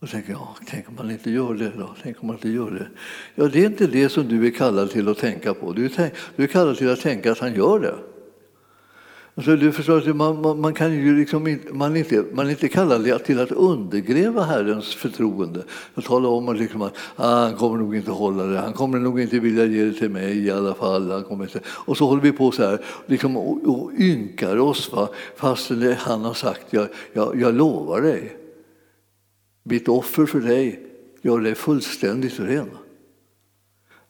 [0.00, 1.94] Och tänker jag, tänk om man inte gör det då?
[2.02, 2.88] Tänk om man inte gör det?
[3.34, 5.72] Ja, det är inte det som du är kallad till att tänka på.
[5.72, 7.94] Du är, du är kallad till att tänka att han gör det.
[9.34, 13.24] Alltså, du förstår, man, man, man, kan ju liksom man, inte, man är inte kallad
[13.24, 15.64] till att undergräva Herrens förtroende
[15.94, 18.98] och tala om att, liksom att ah, han kommer nog inte hålla det, han kommer
[18.98, 21.10] nog inte vilja ge det till mig i alla fall.
[21.10, 21.60] Han kommer inte.
[21.66, 25.08] Och så håller vi på så här liksom, och, och ynkar oss va?
[25.36, 28.36] fast han har sagt jag, jag, jag lovar dig,
[29.62, 30.80] mitt offer för dig
[31.22, 32.70] gör dig fullständigt ren.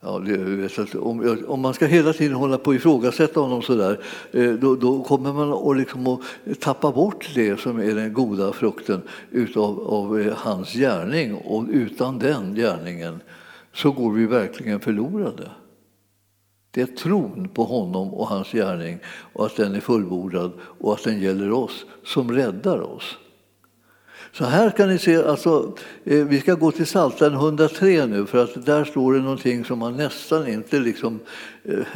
[0.05, 4.01] Ja, det, om, om, man ska hela tiden hålla på och ifrågasätta honom så där,
[4.33, 6.21] eh, då, då kommer man att, liksom att
[6.61, 11.35] tappa bort det som är den goda frukten utav, av eh, hans gärning.
[11.35, 13.21] Och utan den gärningen
[13.73, 15.51] så går vi verkligen förlorade.
[16.71, 18.99] Det är tron på honom och hans gärning
[19.33, 23.19] och att den är fullbordad och att den gäller oss som räddar oss.
[24.33, 28.45] Så här kan ni se, alltså, eh, vi ska gå till Psaltaren 103 nu för
[28.45, 31.21] att där står det någonting som man nästan inte liksom
[31.65, 31.87] eh,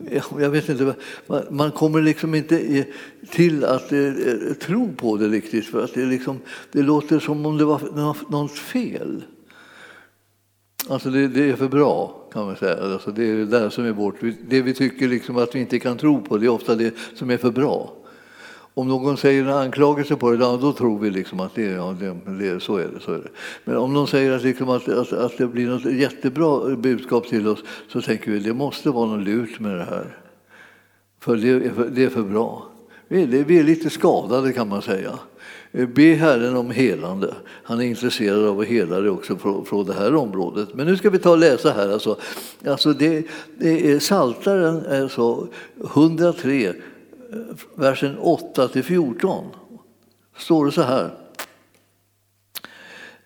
[0.40, 0.94] jag vet inte,
[1.50, 2.84] man kommer liksom inte eh,
[3.30, 3.92] till att
[4.60, 6.40] tro på det riktigt för att det, liksom,
[6.72, 7.80] det låter som om det var
[8.30, 9.22] något fel.
[10.88, 12.92] Alltså det, det, är för bra, kan man säga.
[12.92, 14.14] Alltså det är det där som är vårt...
[14.48, 17.30] Det vi tycker liksom att vi inte kan tro på, det är ofta det som
[17.30, 17.99] är för bra.
[18.74, 22.16] Om någon säger en anklagelse på det, då tror vi liksom att det, ja, det,
[22.32, 23.28] det, så, är det, så är det.
[23.64, 27.48] Men om någon säger att, liksom att, att, att det blir något jättebra budskap till
[27.48, 30.16] oss så tänker vi att det måste vara något lurt med det här.
[31.20, 32.66] För det är för, det är för bra.
[33.08, 35.18] Vi är, vi är lite skadade kan man säga.
[35.72, 37.34] Eh, be Herren om helande.
[37.62, 40.68] Han är intresserad av att hela det också från, från det här området.
[40.74, 41.92] Men nu ska vi ta och läsa här.
[41.92, 42.16] Alltså,
[42.66, 43.26] alltså det,
[43.58, 45.48] det är Saltaren eh, alltså
[45.94, 46.74] 103
[47.74, 49.44] versen 8 till 14
[50.36, 51.10] står det så här.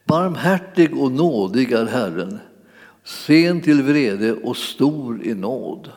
[0.04, 2.38] Barmhärtig och nådig är Herren,
[3.04, 5.90] sen till vrede och stor i nåd.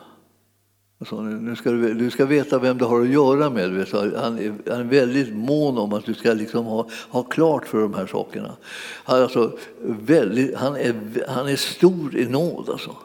[1.00, 3.70] Alltså, nu ska du, du, ska veta vem du har att göra med.
[3.70, 7.66] Vet, han, är, han är väldigt mån om att du ska liksom ha, ha klart
[7.66, 8.56] för de här sakerna.
[9.04, 10.94] Han, alltså, väldigt, han, är,
[11.28, 12.68] han är stor i nåd.
[12.68, 12.96] Alltså.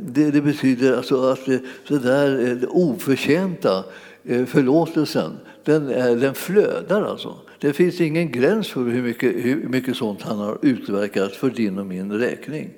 [0.00, 3.84] Det, det betyder alltså att det, det där oförtjänta
[4.24, 5.86] Eh, förlåtelsen, den,
[6.20, 7.38] den flödar alltså.
[7.58, 11.78] Det finns ingen gräns för hur mycket, hur mycket sånt han har utverkat för din
[11.78, 12.70] och min räkning.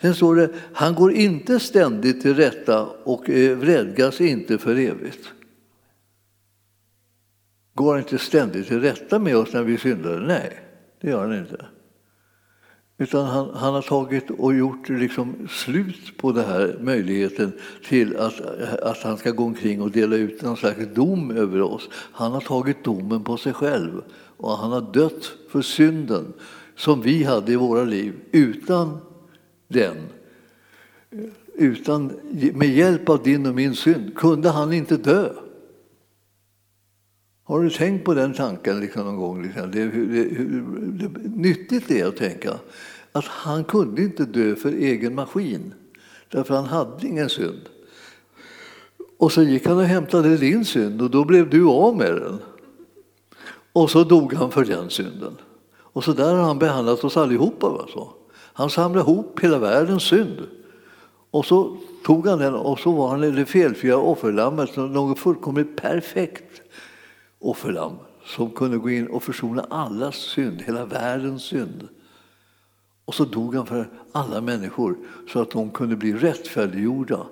[0.00, 5.28] Sen står det, han går inte ständigt till rätta och eh, vredgas inte för evigt.
[7.74, 10.20] Går han inte ständigt till rätta med oss när vi syndar?
[10.20, 10.60] Nej,
[11.00, 11.66] det gör han inte.
[13.02, 17.52] Utan han, han, har tagit och gjort liksom slut på den här möjligheten
[17.84, 18.40] till att,
[18.82, 21.88] att han ska gå omkring och dela ut någon slags dom över oss.
[21.92, 24.02] Han har tagit domen på sig själv
[24.36, 26.32] och han har dött för synden
[26.76, 28.14] som vi hade i våra liv.
[28.32, 28.98] Utan
[29.68, 29.96] den,
[31.54, 32.12] utan,
[32.54, 35.32] med hjälp av din och min synd, kunde han inte dö.
[37.44, 39.42] Har du tänkt på den tanken liksom någon gång?
[39.42, 39.70] Liksom?
[39.70, 42.54] Det, hur, det, hur, det, nyttigt det är att tänka
[43.12, 45.74] att han kunde inte dö för egen maskin,
[46.28, 47.60] därför han hade ingen synd.
[49.18, 52.38] Och så gick han och hämtade din synd och då blev du av med den.
[53.72, 55.36] Och så dog han för den synden.
[55.74, 57.66] Och så där har han behandlat oss allihopa.
[57.66, 58.08] Alltså.
[58.32, 60.46] Han samlade ihop hela världens synd.
[61.30, 66.61] Och så tog han den och så var han det felfria offerlammet, något fullkomligt perfekt
[67.42, 71.88] offerlamm som kunde gå in och försona allas synd, hela världens synd.
[73.04, 74.96] Och så dog han för alla människor
[75.32, 77.26] så att de kunde bli rättfärdiggjorda.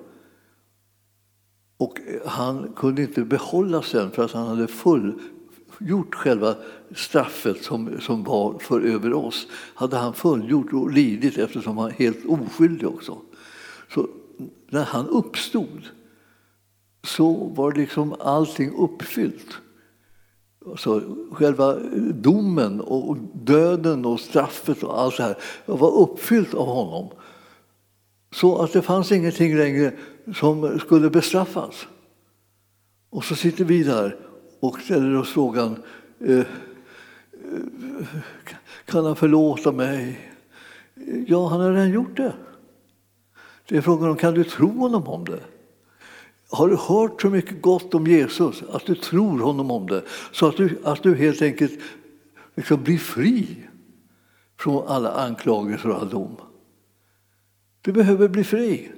[1.76, 6.54] Och eh, han kunde inte behålla sen för att han hade fullgjort själva
[6.94, 9.46] straffet som, som var för över oss.
[9.74, 13.18] hade han fullgjort och lidit eftersom han var helt oskyldig också.
[13.94, 14.08] Så
[14.68, 15.82] när han uppstod
[17.02, 19.60] så var liksom allting uppfyllt.
[20.66, 21.74] Alltså, själva
[22.14, 27.08] domen och döden och straffet och allt det här var uppfyllt av honom.
[28.32, 29.92] Så att det fanns ingenting längre
[30.34, 31.86] som skulle bestraffas.
[33.10, 34.16] Och så sitter vi där
[34.60, 35.82] och ställer oss frågan
[36.20, 36.44] eh, eh,
[38.84, 40.30] kan han förlåta mig?
[41.26, 42.32] Ja, han har redan gjort det.
[43.68, 45.40] Det är frågan om kan du tro honom om det?
[46.50, 50.46] Har du hört så mycket gott om Jesus att du tror honom om det så
[50.46, 51.80] att du, att du helt enkelt
[52.54, 53.46] liksom blir fri
[54.58, 56.36] från alla anklagelser och all dom?
[57.82, 58.90] Du behöver bli fri.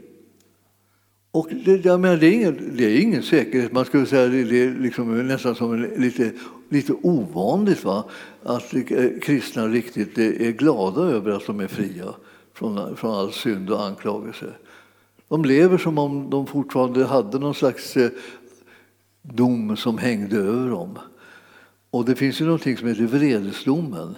[1.30, 3.72] Och det, jag menar, det, är ingen, det är ingen säkerhet.
[3.72, 6.32] Man skulle säga det är liksom nästan som lite,
[6.68, 8.04] lite ovanligt va?
[8.42, 8.80] att eh,
[9.22, 12.14] kristna riktigt är glada över att de är fria
[12.54, 14.46] från, från all synd och anklagelse.
[15.32, 18.10] De lever som om de fortfarande hade någon slags eh,
[19.22, 20.98] dom som hängde över dem.
[21.90, 24.16] Och det finns ju någonting som heter vredesdomen.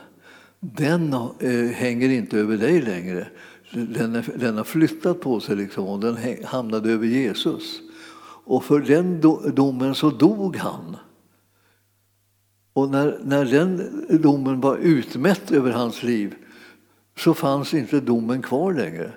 [0.61, 3.29] Den eh, hänger inte över dig längre.
[3.70, 7.81] Den, är, den har flyttat på sig liksom, och den hamnade över Jesus.
[8.44, 9.20] Och för den
[9.55, 10.96] domen så dog han.
[12.72, 16.35] Och när, när den domen var utmätt över hans liv
[17.18, 19.12] så fanns inte domen kvar längre.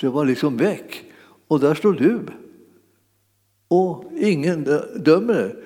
[0.00, 1.10] Så det var liksom väck.
[1.48, 2.20] Och där står du.
[3.68, 4.64] Och ingen
[4.96, 5.56] dömer dig.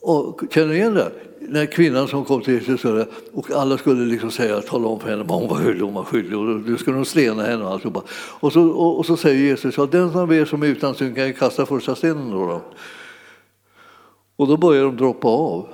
[0.00, 1.12] Och känner du igen det?
[1.40, 2.84] När kvinnan som kom till Jesus
[3.32, 6.04] och alla skulle liksom säga, tala om för henne vad hon var skyldig, hon var
[6.04, 8.02] skyldig och du skulle nog slena henne och alltihopa.
[8.40, 11.16] Och så, och, och så säger Jesus att den som er som är utan synd
[11.16, 12.30] kan kasta första stenen.
[12.30, 12.62] Då, då.
[14.36, 15.68] Och då börjar de droppa av.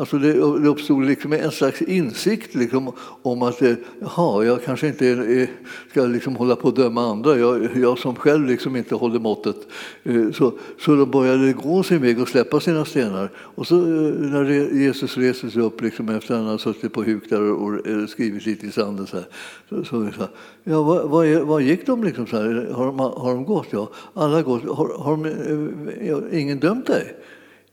[0.00, 0.34] Alltså det,
[0.68, 5.48] uppstod liksom en slags insikt liksom om att eh, jaha, jag kanske inte eh,
[5.90, 9.56] ska liksom hålla på att döma andra, jag, jag som själv liksom inte håller måttet.
[10.02, 13.30] Eh, så, så de började gå sin väg och släppa sina stenar.
[13.36, 17.30] Och så när Jesus reser sig upp liksom efter att han har suttit på huk
[17.30, 19.26] där och skrivit lite i sanden så, här,
[19.68, 20.28] så, så, så
[20.64, 22.70] ja, vad, vad, vad, gick de liksom så här?
[22.72, 23.68] Har, de, har de gått?
[23.70, 24.62] Ja, alla gått.
[24.64, 27.16] Har, har de, ingen dömt dig?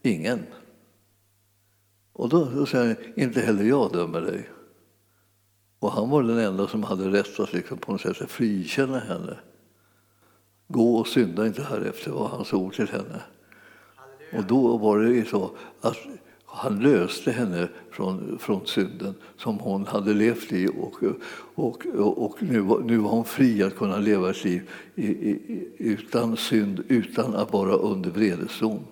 [0.02, 0.38] Ingen.
[2.18, 4.48] Och då, säger han, inte heller jag dömer dig.
[5.78, 9.36] Och han var den enda som hade rätt att liksom på något sätt frikänna henne.
[10.68, 13.22] Gå och synda inte härefter, var hans ord till henne.
[14.36, 15.50] Och då var det så
[15.80, 15.96] att
[16.44, 21.02] han löste henne från, från synden som hon hade levt i och,
[21.54, 21.86] och,
[22.24, 26.36] och nu, var, nu var hon fri att kunna leva ett liv i, i, utan
[26.36, 28.84] synd, utan att vara under vredesdom.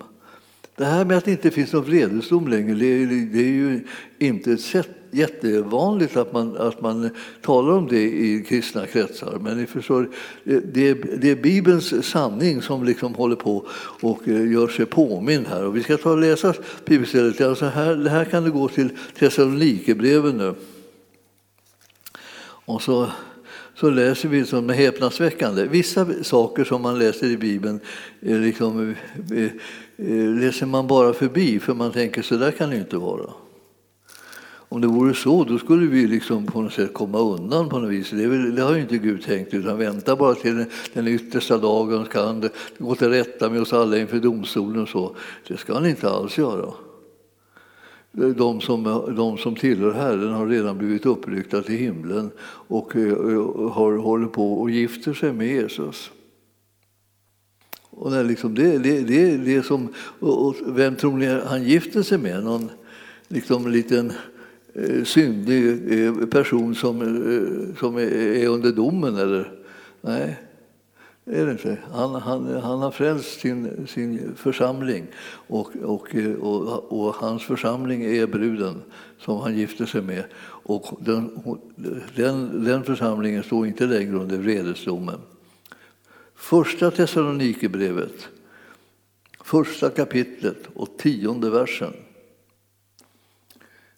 [0.77, 3.83] Det här med att det inte finns någon vredesdom längre, det är, det är ju
[4.19, 7.09] inte ett sätt, jättevanligt att man, att man
[7.41, 9.39] talar om det i kristna kretsar.
[9.41, 10.09] Men ni förstår,
[10.43, 13.67] det, är, det är Bibelns sanning som liksom håller på
[14.01, 15.65] och eh, gör sig påmind här.
[15.65, 16.53] Och vi ska ta och läsa
[16.85, 17.41] bibelstället.
[17.41, 20.55] Alltså här, här kan du gå till Thessalonikerbreven nu.
[22.65, 23.07] Och så
[23.79, 25.67] så läser vi som häpnadsväckande.
[25.67, 27.79] Vissa saker som man läser i Bibeln
[28.19, 28.95] liksom,
[29.35, 29.51] eh,
[29.99, 33.33] Eh, läser man bara förbi för man tänker så där kan det inte vara.
[34.69, 37.91] Om det vore så, då skulle vi liksom på något sätt komma undan på något
[37.91, 38.09] vis.
[38.09, 41.57] Det, väl, det har ju inte Gud tänkt, utan vänta bara till den, den yttersta
[41.57, 45.15] dagen så han det gå till rätta med oss alla inför domstolen och så.
[45.47, 46.73] Det ska han inte alls göra.
[48.11, 48.83] De som,
[49.15, 52.31] de som tillhör Herren har redan blivit uppryckta till himlen
[52.67, 53.17] och eh,
[53.71, 56.11] har, håller på och gifter sig med Jesus.
[57.99, 62.17] Och det, liksom, det, det, det, det som, och vem tror ni han gifter sig
[62.17, 62.43] med?
[62.43, 62.69] Någon
[63.27, 64.13] liksom, liten
[64.73, 69.15] eh, syndig eh, person som, eh, som är under domen?
[69.15, 69.51] Eller?
[70.01, 70.37] Nej,
[71.25, 71.77] är det inte.
[71.91, 75.07] Han, han, han har frälst sin, sin församling
[75.47, 78.81] och, och, eh, och, och, hans församling är bruden
[79.19, 80.23] som han gifter sig med.
[80.43, 81.39] Och den,
[82.15, 85.19] den, den församlingen står inte längre under vredesdomen.
[86.37, 88.27] Första Thessalonikerbrevet,
[89.43, 91.93] första kapitlet och tionde versen.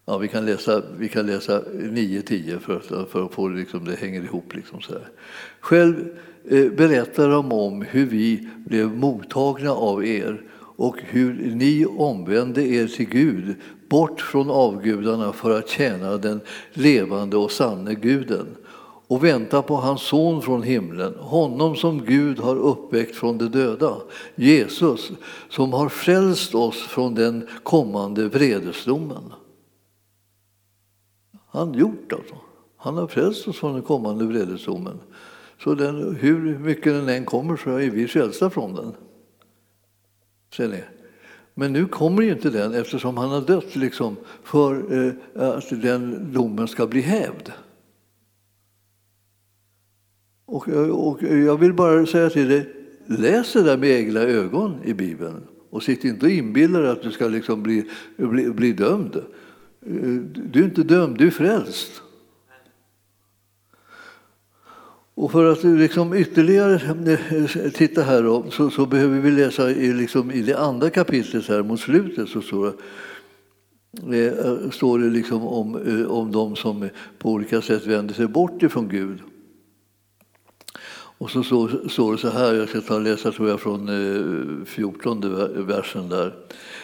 [0.05, 4.23] Ja, vi kan läsa, vi kan läsa 9-10 för, för att få liksom, det hänger
[4.23, 4.55] ihop.
[4.55, 5.09] Liksom så här.
[5.59, 6.17] Själv
[6.49, 10.41] eh, berättar de om hur vi blev mottagna av er
[10.75, 13.55] och hur ni omvände er till Gud
[13.89, 16.41] bort från avgudarna för att tjäna den
[16.73, 18.47] levande och sanne guden
[19.09, 23.97] och väntar på hans son från himlen, honom som Gud har uppväckt från de döda,
[24.35, 25.11] Jesus,
[25.49, 29.33] som har frälst oss från den kommande vredesdomen.
[31.47, 32.35] Han gjort alltså.
[32.77, 34.99] Han har frälst oss från den kommande vredesdomen.
[35.63, 38.93] Så den, hur mycket den än kommer så är vi frälsta från den.
[40.55, 40.83] Ser ni?
[41.53, 46.33] Men nu kommer ju inte den eftersom han har dött liksom, för eh, att den
[46.33, 47.51] domen ska bli hävd.
[50.51, 50.67] Och,
[51.07, 52.69] och jag vill bara säga till dig,
[53.05, 57.01] läs det där med egna ögon i Bibeln och sitt inte och inbilla dig att
[57.01, 59.21] du ska liksom bli, bli, bli dömd.
[60.33, 62.01] Du är inte dömd, du är frälst.
[65.15, 69.93] Och för att liksom ytterligare eh, titta här då, så, så, behöver vi läsa i,
[69.93, 72.75] liksom, i det andra kapitlet här mot slutet så står det,
[73.91, 78.63] det står det liksom om, eh, om de som på olika sätt vänder sig bort
[78.63, 79.19] ifrån Gud.
[81.19, 81.43] Och så
[81.89, 86.09] står det så här, jag ska ta och läsa tror jag från eh, 14 versen
[86.09, 86.33] där.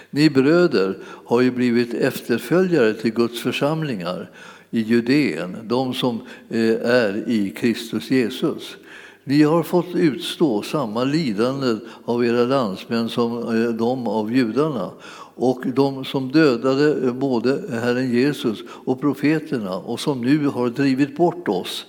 [0.10, 4.30] Ni bröder har ju blivit efterföljare till Guds församlingar
[4.72, 8.78] i Judeen, de som eh, är i Kristus Jesus.
[9.24, 11.76] Ni har fått utstå samma lidande
[12.06, 14.92] av era landsmän som eh, de av judarna
[15.36, 21.48] och de som dödade både Herren Jesus och profeterna och som nu har drivit bort
[21.48, 21.86] oss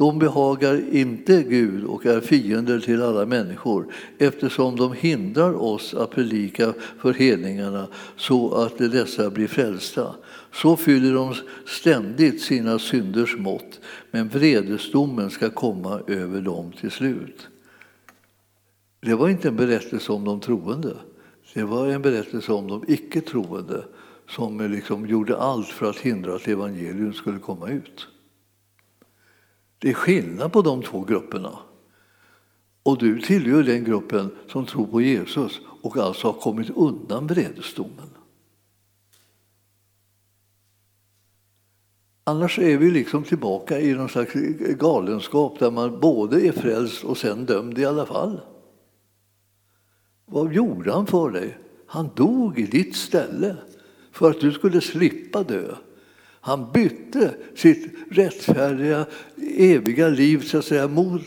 [0.00, 6.10] de behagar inte Gud och är fiender till alla människor eftersom de hindrar oss att
[6.10, 7.86] predika för hedningarna
[8.16, 10.14] så att dessa blir frälsta.
[10.52, 11.34] Så fyller de
[11.66, 13.80] ständigt sina synders mått,
[14.10, 17.48] men vredesdomen ska komma över dem till slut.
[19.00, 20.96] Det var inte en berättelse om de troende.
[21.54, 23.84] Det var en berättelse om de icke troende
[24.28, 28.08] som liksom gjorde allt för att hindra att evangelium skulle komma ut.
[29.80, 31.58] Det är skillnad på de två grupperna.
[32.82, 38.10] Och du tillhör den gruppen som tror på Jesus och alltså har kommit undan vredesdomen.
[42.24, 44.32] Annars är vi liksom tillbaka i någon slags
[44.78, 48.40] galenskap där man både är frälst och sen dömd i alla fall.
[50.26, 51.58] Vad gjorde han för dig?
[51.86, 53.56] Han dog i ditt ställe
[54.12, 55.74] för att du skulle slippa dö.
[56.40, 59.06] Han bytte sitt rättfärdiga,
[59.56, 61.22] eviga liv så att säga, mot,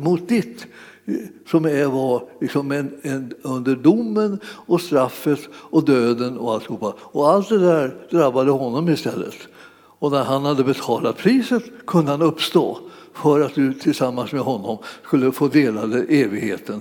[0.00, 0.66] mot ditt
[1.46, 6.94] som är, var liksom en, en, under domen och straffet och döden och alltihopa.
[7.00, 9.34] Och allt det där drabbade honom istället.
[9.98, 12.78] Och när han hade betalat priset kunde han uppstå
[13.14, 16.80] för att du tillsammans med honom skulle få dela evigheten.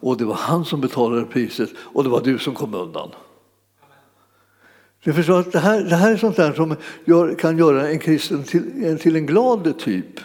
[0.00, 3.10] Och det var han som betalade priset och det var du som kom undan.
[5.06, 7.98] Du förstår att det här, det här är sånt där som gör, kan göra en
[7.98, 10.20] kristen till, till en glad typ.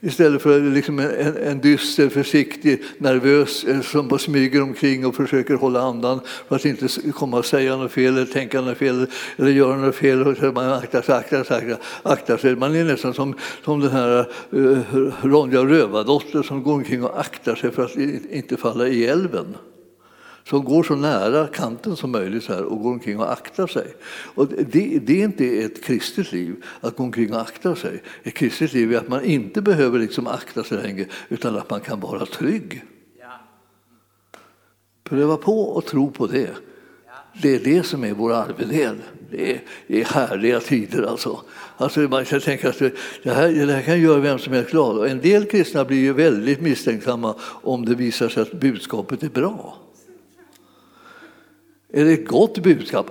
[0.00, 5.54] Istället för liksom en, en dyster, försiktig, nervös eh, som bara smyger omkring och försöker
[5.54, 9.06] hålla andan för att inte komma och säga något fel eller tänka något fel
[9.36, 10.22] eller göra något fel.
[10.26, 12.56] Och man aktar sig, aktar sig, aktar sig.
[12.56, 14.78] Man är nästan som, som den här uh,
[15.22, 17.96] Ronja Rövardotter som går omkring och aktar sig för att
[18.30, 19.56] inte falla i älven
[20.48, 23.94] som går så nära kanten som möjligt här och går omkring och aktar sig.
[24.08, 28.02] Och det, det, är inte ett kristet liv att gå omkring och akta sig.
[28.22, 31.80] Ett kristet liv är att man inte behöver liksom akta sig längre utan att man
[31.80, 32.84] kan vara trygg.
[35.04, 36.50] Pröva på och tro på det.
[37.42, 38.96] Det är det som är vår arvedel.
[39.30, 41.40] Det är, det är härliga tider alltså.
[41.76, 44.98] alltså man kan tänka att det här, det här kan göra vem som helst glad.
[44.98, 49.28] Och en del kristna blir ju väldigt misstänksamma om det visar sig att budskapet är
[49.28, 49.83] bra.
[51.96, 53.10] Är det ett gott budskap?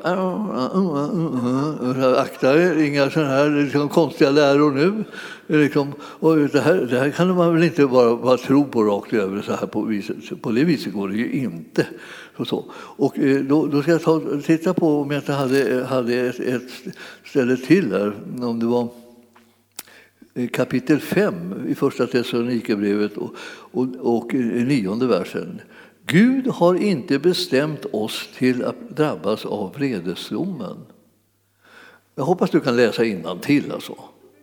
[2.17, 5.03] Akta er, inga sådana här liksom, konstiga läror nu.
[5.47, 9.13] Liksom, och det, här, det här kan man väl inte bara, bara tro på rakt
[9.13, 10.41] över så här på, viset.
[10.41, 11.87] på det viset går det ju inte.
[12.35, 12.65] Och, så.
[12.73, 16.39] och eh, då, då ska jag ta, titta på om jag inte hade, hade ett,
[16.39, 16.71] ett
[17.25, 18.87] ställe till här, om det var
[20.33, 23.35] eh, kapitel 5 i första Thessalonikerbrevet och,
[23.71, 25.61] och, och nionde versen.
[26.05, 30.77] Gud har inte bestämt oss till att drabbas av vredesdomen.
[32.15, 33.95] Jag hoppas du kan läsa innantill alltså.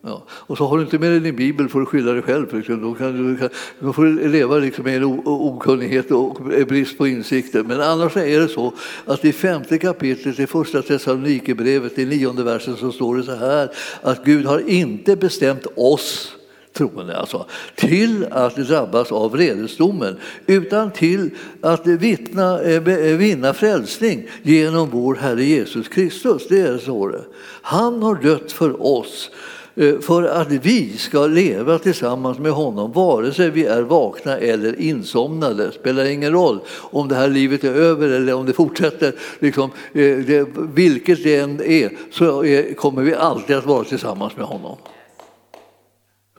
[0.03, 0.23] Ja.
[0.29, 2.55] Och så har du inte med dig din bibel får du skylla dig själv.
[2.55, 2.81] Liksom.
[2.81, 3.49] Då, kan du,
[3.79, 6.37] då får du leva liksom med en okunnighet och
[6.67, 7.63] brist på insikter.
[7.63, 8.73] Men annars är det så
[9.05, 13.71] att i femte kapitlet i första Thessalonikerbrevet, i nionde versen, så står det så här
[14.01, 16.35] att Gud har inte bestämt oss
[16.73, 17.45] troende alltså,
[17.75, 20.17] till att drabbas av vredesdomen
[20.47, 21.29] utan till
[21.61, 26.47] att vittna, eh, eh, vinna frälsning genom vår Herre Jesus Kristus.
[26.49, 27.21] Det är så det.
[27.61, 29.29] Han har dött för oss
[29.75, 34.79] eh, för att vi ska leva tillsammans med honom vare sig vi är vakna eller
[34.81, 35.65] insomnade.
[35.65, 39.13] Det spelar ingen roll om det här livet är över eller om det fortsätter.
[39.39, 44.45] Liksom, det, vilket det än är så är, kommer vi alltid att vara tillsammans med
[44.45, 44.77] honom.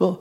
[0.03, 0.17] Så.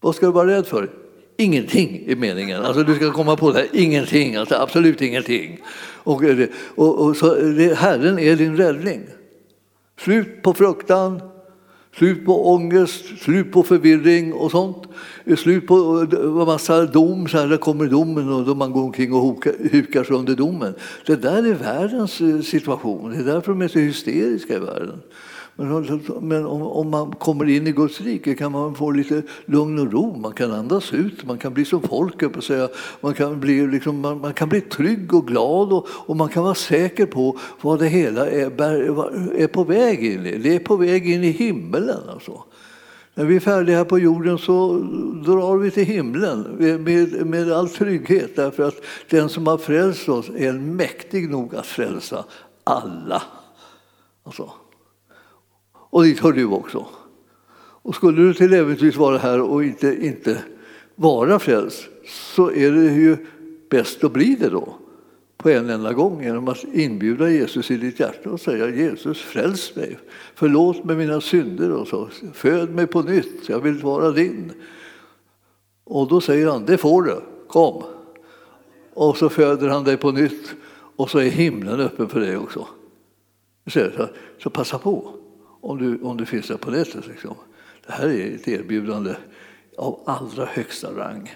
[0.00, 0.90] Vad ska du vara rädd för?
[1.36, 2.62] Ingenting är meningen.
[2.62, 5.60] Alltså, du ska komma på det ingenting, alltså, absolut ingenting.
[6.04, 9.00] Och, eh, och, och så, det, Herren är din räddning.
[10.00, 11.20] Slut på fruktan,
[11.96, 14.82] slut på ångest, slut på förvirring och sånt.
[15.24, 18.72] Eh, slut på eh, en massa dom, så här, där kommer domen och då man
[18.72, 20.74] går omkring och hukar sig under domen.
[21.06, 25.00] Det där är världens situation, det är därför de är så hysteriska i världen.
[25.56, 30.16] Men om man kommer in i Guds rike kan man få lite lugn och ro.
[30.16, 32.22] Man kan andas ut, man kan bli som folk.
[32.22, 32.68] Och säga.
[33.00, 36.42] Man, kan bli, liksom, man, man, kan bli trygg och glad och, och, man kan
[36.42, 38.62] vara säker på vad det hela är,
[39.40, 40.38] är på väg in i.
[40.38, 42.00] Det är på väg in i himmelen.
[42.08, 42.44] Alltså.
[43.14, 44.78] När vi är färdiga här på jorden så
[45.26, 48.76] drar vi till himlen med, med all trygghet därför att
[49.10, 52.24] den som har frälst oss är mäktig nog att frälsa
[52.64, 53.22] alla.
[54.24, 54.50] Alltså.
[55.92, 56.86] Och dit hör du också.
[57.82, 60.42] Och skulle du till äventyrs vara här och inte, inte
[60.94, 63.16] vara frälst så är det ju
[63.70, 64.74] bäst att bli det då
[65.36, 69.76] på en enda gång genom att inbjuda Jesus i ditt hjärta och säga Jesus fräls
[69.76, 69.98] mig,
[70.34, 74.52] förlåt mig mina synder och så, föd mig på nytt, jag vill vara din.
[75.84, 77.82] Och då säger han, det får du, kom.
[78.94, 80.54] Och så föder han dig på nytt
[80.96, 82.66] och så är himlen öppen för dig också.
[83.66, 83.90] Så,
[84.42, 85.21] så passa på
[85.62, 87.06] om du, om du finns där på nätet.
[87.06, 87.34] Liksom.
[87.86, 89.14] Det här är ett erbjudande
[89.78, 91.34] av allra högsta rang.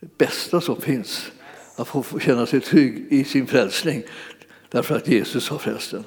[0.00, 1.30] Det bästa som finns,
[1.76, 4.02] att få känna sig trygg i sin frälsning
[4.68, 6.04] därför att Jesus har frälst den.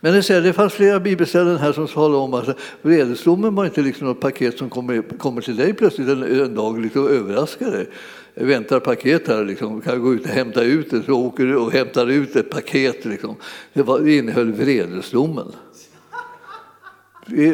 [0.00, 4.06] Men det, det fanns flera bibelställen här som talade om att vredesdomen var inte liksom
[4.06, 7.88] något paket som kommer, kommer till dig plötsligt en, en dag liksom och överraskar dig.
[8.34, 9.80] Jag väntar paket här, liksom.
[9.80, 13.04] kan gå ut och hämta ut det, så åker du och hämtar ut ett paket.
[13.04, 13.36] Liksom.
[13.72, 15.52] Det, var, det innehöll vredesdomen.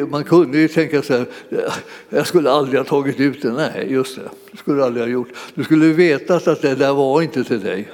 [0.09, 1.25] Man kunde ju tänka så här,
[2.09, 3.51] jag skulle aldrig ha tagit ut det.
[3.51, 5.29] Nej, just det, det skulle du aldrig ha gjort.
[5.55, 7.91] Du skulle vetat att det där var inte till dig.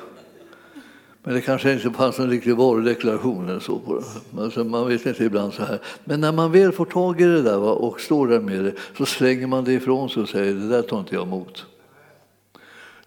[1.23, 4.41] Men det kanske inte fanns en riktig varudeklaration eller så på det.
[4.41, 5.79] Alltså, man vet inte ibland så här.
[6.03, 9.05] Men när man väl får tag i det där och står där med det så
[9.05, 11.65] slänger man det ifrån sig och säger det där tar inte jag emot.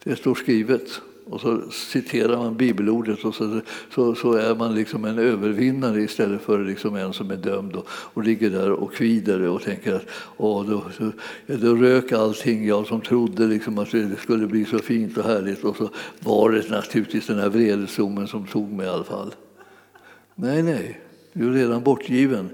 [0.05, 1.01] Det står skrivet.
[1.31, 3.61] Och så citerar man bibelordet och så,
[3.95, 7.87] så, så, är man liksom en övervinnare istället för liksom en som är dömd och,
[7.91, 10.07] och ligger där och kvider och tänker att
[10.37, 11.13] åh, då, så,
[11.47, 15.65] då rök allting jag som trodde liksom att det skulle bli så fint och härligt
[15.65, 19.35] och så var det naturligtvis den här vredesdomen som tog mig i alla fall.
[20.35, 21.01] Nej, nej,
[21.33, 22.51] du är redan bortgiven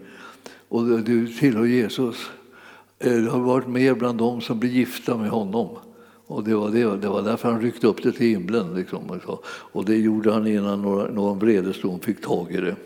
[0.69, 2.17] och du tillhör Jesus.
[2.99, 5.69] Eh, du har varit med bland dem som blir gifta med honom.
[6.27, 8.75] Och det var, det, det var därför han ryckte upp det till himlen.
[8.75, 12.77] Liksom, och det gjorde han innan några, någon vredesdom fick tag i det.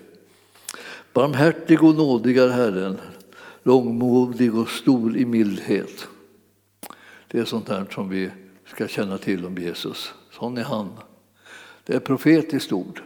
[1.12, 2.97] Barmhärtig och nådig är Herren,
[3.62, 6.09] långmodig och stor i mildhet.
[7.28, 8.30] Det är sånt där som vi
[8.66, 10.14] ska känna till om Jesus.
[10.32, 10.88] Sån är han.
[11.84, 13.03] Det är profetiskt ord.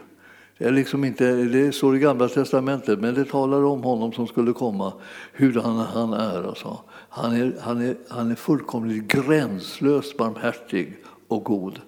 [0.57, 4.27] Det, är liksom inte, det står i Gamla testamentet, men det talar om honom som
[4.27, 4.93] skulle komma,
[5.33, 6.43] hur han, han är.
[6.43, 6.79] Alltså.
[7.15, 10.97] Han, är, han, är, han är fullkomligt gränslöst barmhärtig
[11.27, 11.81] och god.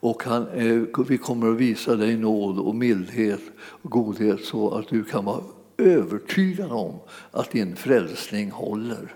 [0.00, 4.88] Och han, eh, vi kommer att visa dig nåd och mildhet och godhet så att
[4.88, 5.40] du kan vara
[5.78, 6.94] övertygad om
[7.30, 9.14] att din frälsning håller.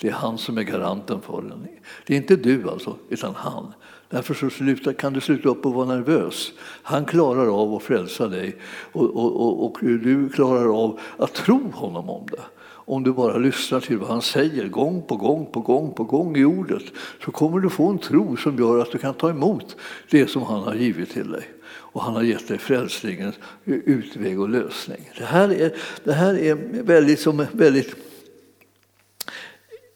[0.00, 1.68] Det är han som är garanten för den.
[2.06, 3.72] Det är inte du alltså, utan han.
[4.08, 6.52] Därför så sluta, kan du sluta upp och vara nervös.
[6.82, 8.56] Han klarar av att frälsa dig
[8.92, 12.42] och, och, och, och, du klarar av att tro honom om det.
[12.88, 16.36] Om du bara lyssnar till vad han säger gång på gång på gång på gång
[16.36, 16.82] i ordet
[17.24, 19.76] så kommer du få en tro som gör att du kan ta emot
[20.10, 21.44] det som han har givit till dig.
[21.68, 23.34] Och han har gett dig frälsningens
[23.64, 25.10] utväg och lösning.
[25.18, 25.72] Det här är,
[26.04, 27.94] det här är väldigt, som väldigt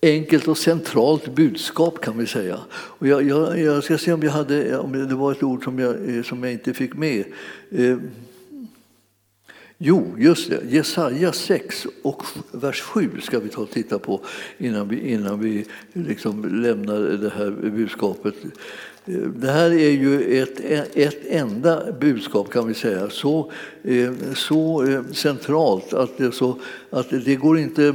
[0.03, 2.59] enkelt och centralt budskap kan vi säga.
[2.73, 5.79] Och jag, jag, jag, ska se om, jag hade, om det var ett ord som
[5.79, 7.25] jag, som jag inte fick med.
[7.71, 7.99] Eh,
[9.83, 10.61] Jo, just det.
[10.69, 12.23] Jesaja 6 och
[12.53, 14.21] vers 7 ska vi ta och titta på
[14.59, 18.35] innan vi, innan vi liksom lämnar det här budskapet.
[19.37, 20.61] Det här är ju ett,
[20.95, 23.53] ett enda budskap kan vi säga, så,
[23.83, 26.59] eh, så eh, centralt att det, så,
[26.91, 27.95] att det går inte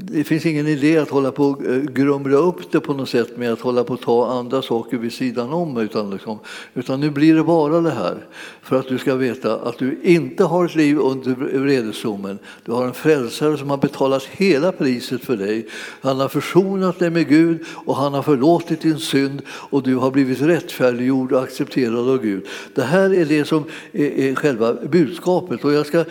[0.00, 3.36] det finns ingen idé att hålla på och eh, grumla upp det på något sätt
[3.36, 5.76] med att hålla på att ta andra saker vid sidan om.
[5.76, 6.38] Utan, liksom,
[6.74, 8.26] utan nu blir det bara det här.
[8.62, 12.38] För att du ska veta att du inte har ett liv under vredesdomen.
[12.64, 15.66] Du har en frälsare som har betalat hela priset för dig.
[16.00, 20.10] Han har försonat dig med Gud och han har förlåtit din synd och du har
[20.10, 22.46] blivit rättfärdiggjord och accepterad av Gud.
[22.74, 25.64] Det här är det som är, själva budskapet.
[25.64, 26.04] Och jag ska,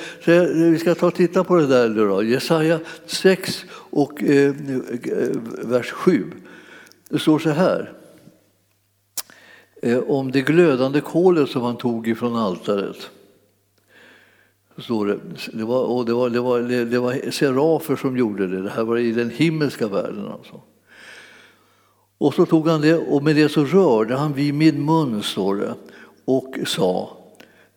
[0.55, 1.89] vi ska ta och titta på det där.
[1.89, 2.23] Då.
[2.23, 2.79] Jesaja
[3.19, 5.29] 6 och eh, eh
[5.63, 6.31] vers 7.
[7.09, 7.93] Det står så här.
[9.81, 13.09] Eh, om det glödande kolet som han tog ifrån altaret.
[14.77, 15.19] Står det.
[15.53, 18.61] Det, var, och det, var, det, var, det var serafer som gjorde det.
[18.61, 20.27] Det här var i den himmelska världen.
[20.27, 20.61] Alltså.
[22.17, 25.55] Och så tog han det och med det så rörde han vid min mun, står
[25.55, 25.73] det,
[26.25, 27.19] och sa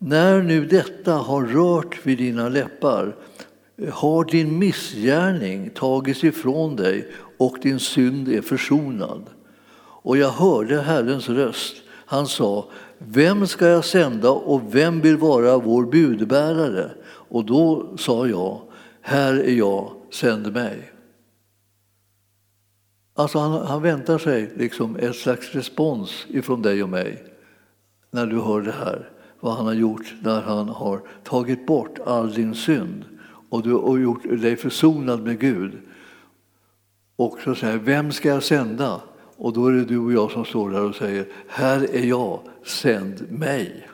[0.05, 3.17] när nu detta har rört vid dina läppar
[3.93, 9.23] har din missgärning tagits ifrån dig och din synd är försonad.
[10.03, 11.77] Och jag hörde Herrens röst.
[11.89, 12.69] Han sa,
[12.99, 16.91] vem ska jag sända och vem vill vara vår budbärare?
[17.05, 18.61] Och då sa jag,
[19.01, 20.93] här är jag, sänd mig.
[23.15, 27.25] Alltså han, han väntar sig liksom ett slags respons ifrån dig och mig
[28.11, 29.11] när du hör det här.
[29.41, 33.05] Vad han har gjort när han har tagit bort all din synd
[33.53, 35.73] och du har gjort dig försonad med Gud.
[37.17, 39.01] Och så säger vem ska jag sända?
[39.37, 42.41] Och då är det du och jag som står där och säger, här är jag,
[42.65, 43.89] sänd mig.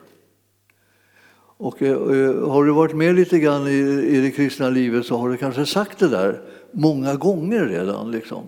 [1.56, 3.78] Och eh, eh, har du varit med lite grann i,
[4.08, 6.40] i det kristna livet så har du kanske sagt det där
[6.72, 8.10] många gånger redan.
[8.10, 8.44] Liksom.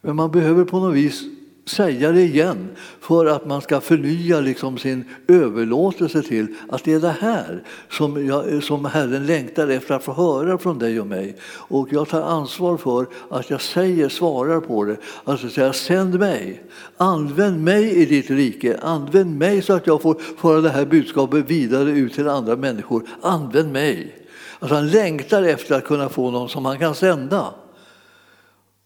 [0.00, 1.24] Men man behöver på något vis
[1.66, 2.68] säga det igen
[3.00, 8.26] för att man ska förnya liksom sin överlåtelse till att det är det här som,
[8.26, 11.36] jag, som Herren längtar efter att få höra från dig och mig.
[11.46, 14.96] Och jag tar ansvar för att jag säger, svarar på det.
[15.24, 16.62] Alltså säga, sänd mig,
[16.96, 21.50] använd mig i ditt rike, använd mig så att jag får föra det här budskapet
[21.50, 23.02] vidare ut till andra människor.
[23.22, 24.16] Använd mig.
[24.58, 27.54] Alltså han längtar efter att kunna få någon som han kan sända.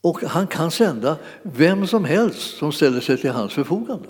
[0.00, 4.08] Och han kan sända vem som helst som ställer sig till hans förfogande.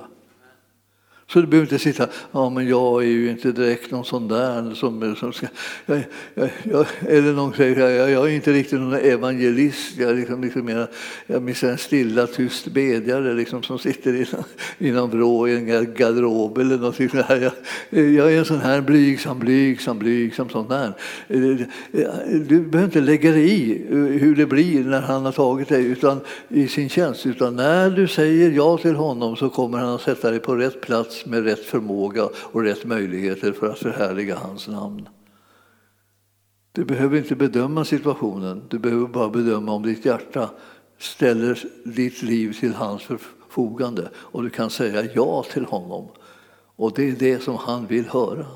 [1.32, 4.74] Så du behöver inte sitta, ja men jag är ju inte direkt någon sån där
[4.74, 5.46] som, som ska,
[5.86, 6.02] jag,
[6.34, 10.42] jag, jag, eller någon säger, jag, jag är inte riktigt någon evangelist, jag är liksom,
[10.44, 10.86] liksom mera,
[11.26, 14.26] jag en stilla tyst bedjare liksom, som sitter i,
[14.78, 17.14] i någon vrå i en garderob eller något sånt.
[17.14, 17.52] Jag,
[18.10, 20.92] jag är en sån här blygsam, blygsam, blygsam sån där.
[22.48, 23.86] Du behöver inte lägga dig i
[24.18, 28.08] hur det blir när han har tagit dig utan, i sin tjänst, utan när du
[28.08, 31.64] säger ja till honom så kommer han att sätta dig på rätt plats med rätt
[31.64, 35.08] förmåga och rätt möjligheter för att förhärliga hans namn.
[36.72, 40.50] Du behöver inte bedöma situationen, du behöver bara bedöma om ditt hjärta
[40.98, 46.08] ställer ditt liv till hans förfogande och du kan säga ja till honom.
[46.76, 48.46] Och det är det som han vill höra.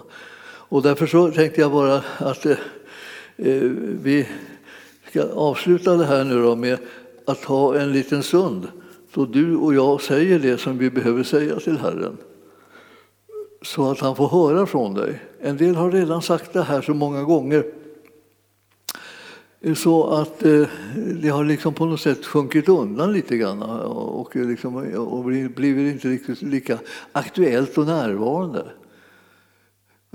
[0.44, 2.56] Och därför så tänkte jag bara att eh,
[3.36, 3.62] eh
[4.02, 4.28] vi
[5.10, 6.78] ska avsluta det här nu då med
[7.26, 8.68] att ha en liten stund
[9.14, 12.16] då du och jag säger det som vi behöver säga till Herren
[13.62, 15.20] så att han får höra från dig.
[15.40, 17.64] En del har redan sagt det här så många gånger
[19.76, 20.66] så att eh,
[21.22, 26.08] det har liksom på något sätt sjunkit undan lite grann och, liksom, och blivit inte
[26.08, 26.78] riktigt lika
[27.12, 28.64] aktuellt och närvarande.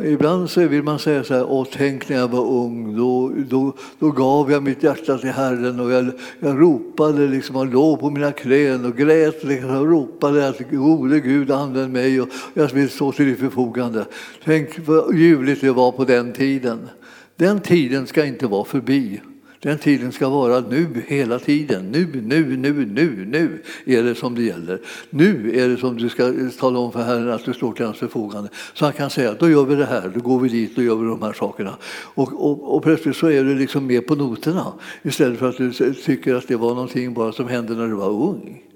[0.03, 3.73] Ibland så vill man säga så här, Åh, tänk när jag var ung, då, då,
[3.99, 8.09] då gav jag mitt hjärta till Herren och jag, jag ropade liksom, och låg på
[8.09, 12.89] mina knän och grät liksom, och ropade att gode Gud använd mig och jag vill
[12.89, 14.05] stå till ditt förfogande.
[14.43, 16.89] Tänk vad ljuvligt det var på den tiden.
[17.35, 19.21] Den tiden ska inte vara förbi.
[19.59, 21.91] Den tiden ska vara nu, hela tiden.
[21.91, 24.79] Nu, nu, nu, nu, nu är det som det gäller.
[25.09, 27.97] Nu är det som du ska tala om för Herren att du står till hans
[27.97, 28.49] förfogande.
[28.73, 30.95] Så han kan säga, då gör vi det här, då går vi dit, då gör
[30.95, 31.77] vi de här sakerna.
[32.03, 35.93] Och, och, och plötsligt så är du liksom med på noterna istället för att du
[35.93, 38.66] tycker att det var någonting bara som hände när du var ung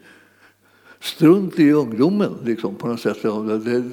[1.01, 2.33] strunt i ungdomen.
[2.43, 3.21] Liksom, på något sätt.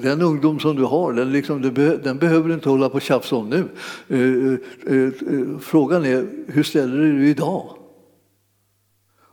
[0.02, 1.62] Den ungdom som du har, den, liksom,
[2.02, 3.64] den behöver du inte hålla på och tjafsa om nu.
[4.08, 7.74] Eh, eh, eh, frågan är, hur ställer du dig idag?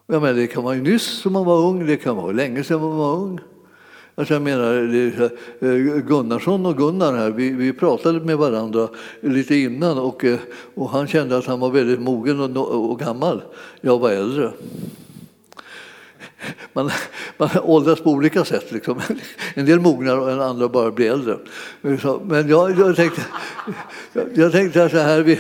[0.08, 2.82] Jag menar, det kan vara nyss som man var ung, det kan vara länge sedan
[2.82, 3.40] man var ung.
[4.18, 8.88] Alltså jag menar, Gunnarsson och Gunnar här, vi, vi pratade med varandra
[9.22, 10.26] lite innan och,
[10.76, 13.42] och han kände att han var väldigt mogen och, och gammal.
[13.82, 14.52] Jag var äldre
[16.74, 16.92] man,
[17.38, 18.72] man åldras på olika sätt.
[18.72, 19.02] Liksom.
[19.54, 21.38] En del mognar och en andra bara blir äldre.
[22.26, 23.22] Men jag, jag tänkte,
[24.34, 25.40] jag tänkte så här, vi,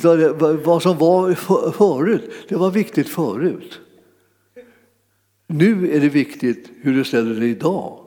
[0.00, 0.32] så
[0.64, 1.34] vad som var
[1.72, 3.80] förut, det var viktigt förut.
[5.46, 7.98] Nu är det viktigt hur du ställer dig idag.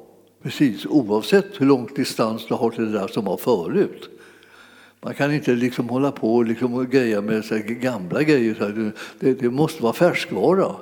[0.44, 4.10] Precis, oavsett hur lång distans du har till det där som var förut.
[5.02, 8.92] Man kan inte liksom hålla på och liksom greja med så gamla grejer.
[9.20, 10.76] Det, det måste vara färskvara.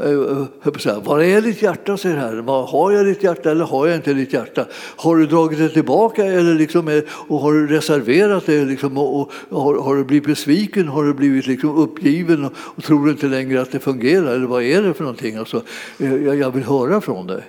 [0.00, 2.48] Eh, eh, Var är ditt hjärta, säger Herren.
[2.48, 4.66] Har jag ditt hjärta eller har jag inte ditt hjärta?
[4.96, 8.64] Har du dragit det tillbaka eller liksom, och har du reserverat det?
[8.64, 10.88] Liksom, och, och, har, har, du blivit besviken?
[10.88, 14.34] Har du blivit liksom uppgiven och, och tror inte längre att det fungerar?
[14.34, 15.36] Eller vad är det för någonting?
[15.36, 15.62] Alltså,
[15.96, 17.42] jag, jag vill höra från dig.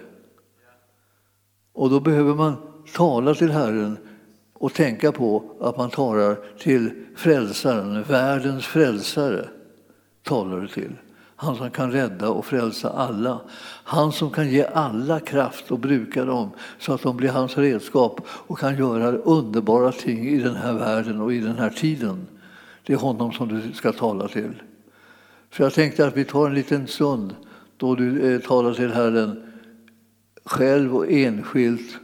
[1.74, 2.56] Och då behöver man
[2.95, 3.97] tala till Herren
[4.54, 9.50] och tänka på att man talar till frälsaren, världens frälsare.
[10.24, 10.91] talar du till.
[11.42, 13.42] Han som kan rädda och frälsa alla.
[13.84, 18.22] Han som kan ge alla kraft och bruka dem så att de blir hans redskap
[18.28, 22.28] och kan göra underbara ting i den här världen och i den här tiden.
[22.86, 24.54] Det är honom som du ska tala till.
[25.54, 27.36] Så jag tänkte att vi tar en liten stund
[27.78, 29.44] då du eh, talar till Herren
[30.46, 31.98] själv och enskilt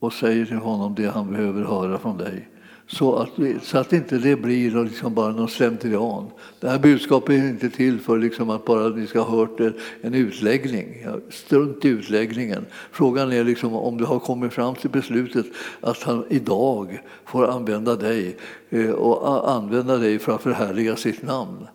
[0.00, 2.48] och säger till honom det han behöver höra från dig.
[2.92, 3.30] Så att,
[3.62, 6.30] så att inte det blir liksom bara någon slentrian.
[6.60, 9.60] Det här budskapet är inte till för liksom att bara ni ska ha hört
[10.00, 11.06] en utläggning.
[11.30, 12.66] Strunt i utläggningen.
[12.90, 15.46] Frågan är liksom om du har kommit fram till beslutet
[15.80, 18.36] att han idag får använda dig
[18.70, 21.66] eh, och använda dig för att förhärliga sitt namn.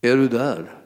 [0.00, 0.79] Är du där?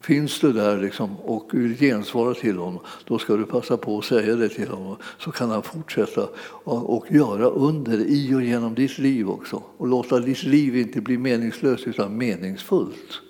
[0.00, 4.04] Finns du där liksom och vill gensvara till honom, då ska du passa på att
[4.04, 4.96] säga det till honom.
[5.18, 6.28] Så kan han fortsätta
[6.64, 9.62] och göra under i och genom ditt liv också.
[9.76, 13.22] Och låta ditt liv inte bli meningslöst utan meningsfullt.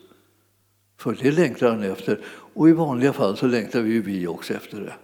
[0.99, 2.21] För det längtar han efter.
[2.55, 4.95] Och i vanliga fall så längtar vi, vi också efter det.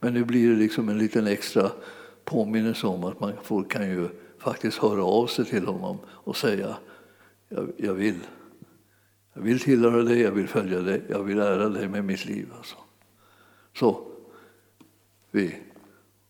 [0.00, 1.70] Men nu blir det liksom en liten extra
[2.24, 3.32] påminnelse om att man
[3.68, 4.08] kan ju
[4.38, 6.76] faktiskt höra av sig till honom och säga
[7.48, 8.20] jag, jag vill.
[9.38, 12.48] Jag vill tillhöra dig, jag vill följa dig, jag vill ära dig med mitt liv.
[12.56, 12.76] Alltså.
[13.74, 14.06] Så
[15.30, 15.56] vi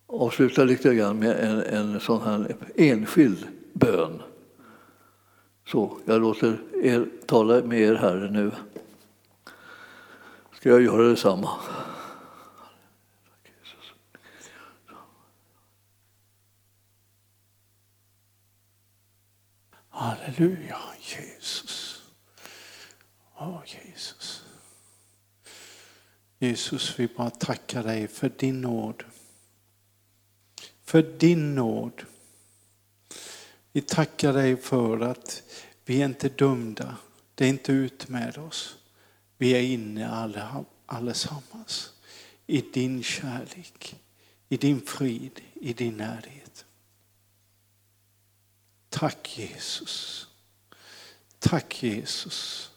[0.07, 4.23] avslutar lite grann med en, en sån här enskild bön.
[5.67, 8.51] Så jag låter er tala med er Herre nu.
[10.53, 11.51] Ska jag göra detsamma?
[19.89, 20.77] Halleluja,
[23.41, 24.45] Åh Jesus.
[26.39, 29.05] Jesus, vi bara tackar dig för din nåd.
[30.84, 32.03] För din nåd.
[33.72, 35.43] Vi tackar dig för att
[35.84, 36.97] vi är inte dömda.
[37.34, 38.78] Det är inte ut med oss.
[39.36, 41.93] Vi är inne alla, allesammans
[42.47, 44.01] i din kärlek,
[44.49, 46.64] i din frid, i din närhet.
[48.89, 50.26] Tack Jesus.
[51.39, 52.70] Tack Jesus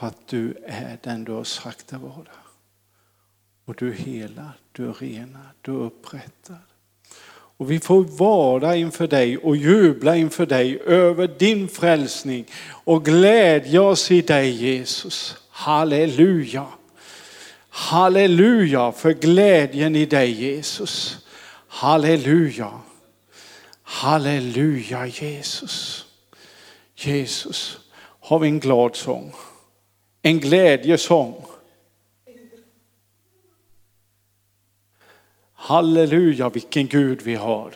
[0.00, 2.36] för att du är den du har sagt att vara.
[3.64, 6.58] Och du helar, du renar, du upprättar.
[7.30, 12.46] Och vi får vara inför dig och jubla inför dig över din frälsning
[12.84, 15.36] och glädja oss i dig Jesus.
[15.50, 16.66] Halleluja.
[17.68, 21.26] Halleluja för glädjen i dig Jesus.
[21.68, 22.72] Halleluja.
[23.82, 26.06] Halleluja Jesus.
[26.94, 27.78] Jesus,
[28.20, 29.32] har vi en glad sång?
[30.22, 31.44] En glädjesång.
[35.52, 37.74] Halleluja, vilken Gud vi har.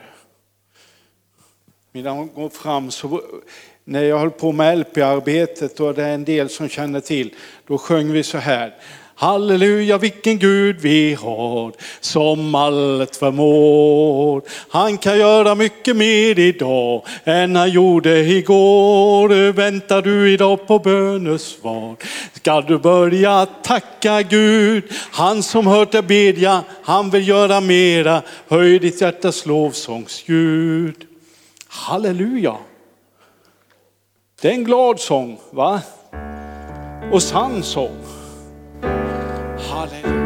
[1.93, 3.23] Medan hon går fram så
[3.85, 7.35] när jag höll på med LP-arbetet och det är en del som känner till,
[7.67, 8.75] då sjöng vi så här.
[9.17, 14.43] Halleluja vilken Gud vi har som allt förmår.
[14.69, 19.53] Han kan göra mycket mer idag än han gjorde igår.
[19.53, 21.97] Väntar du idag på bönesvar
[22.45, 24.85] ska du börja tacka Gud.
[25.11, 28.23] Han som hört dig bedja, han vill göra mera.
[28.49, 31.07] Höj ditt hjärtas lovsångsljud.
[31.69, 32.57] Halleluja.
[34.41, 35.81] Det är en glad sång, va?
[37.13, 38.04] Och sann sång.
[39.85, 40.24] Halleluja.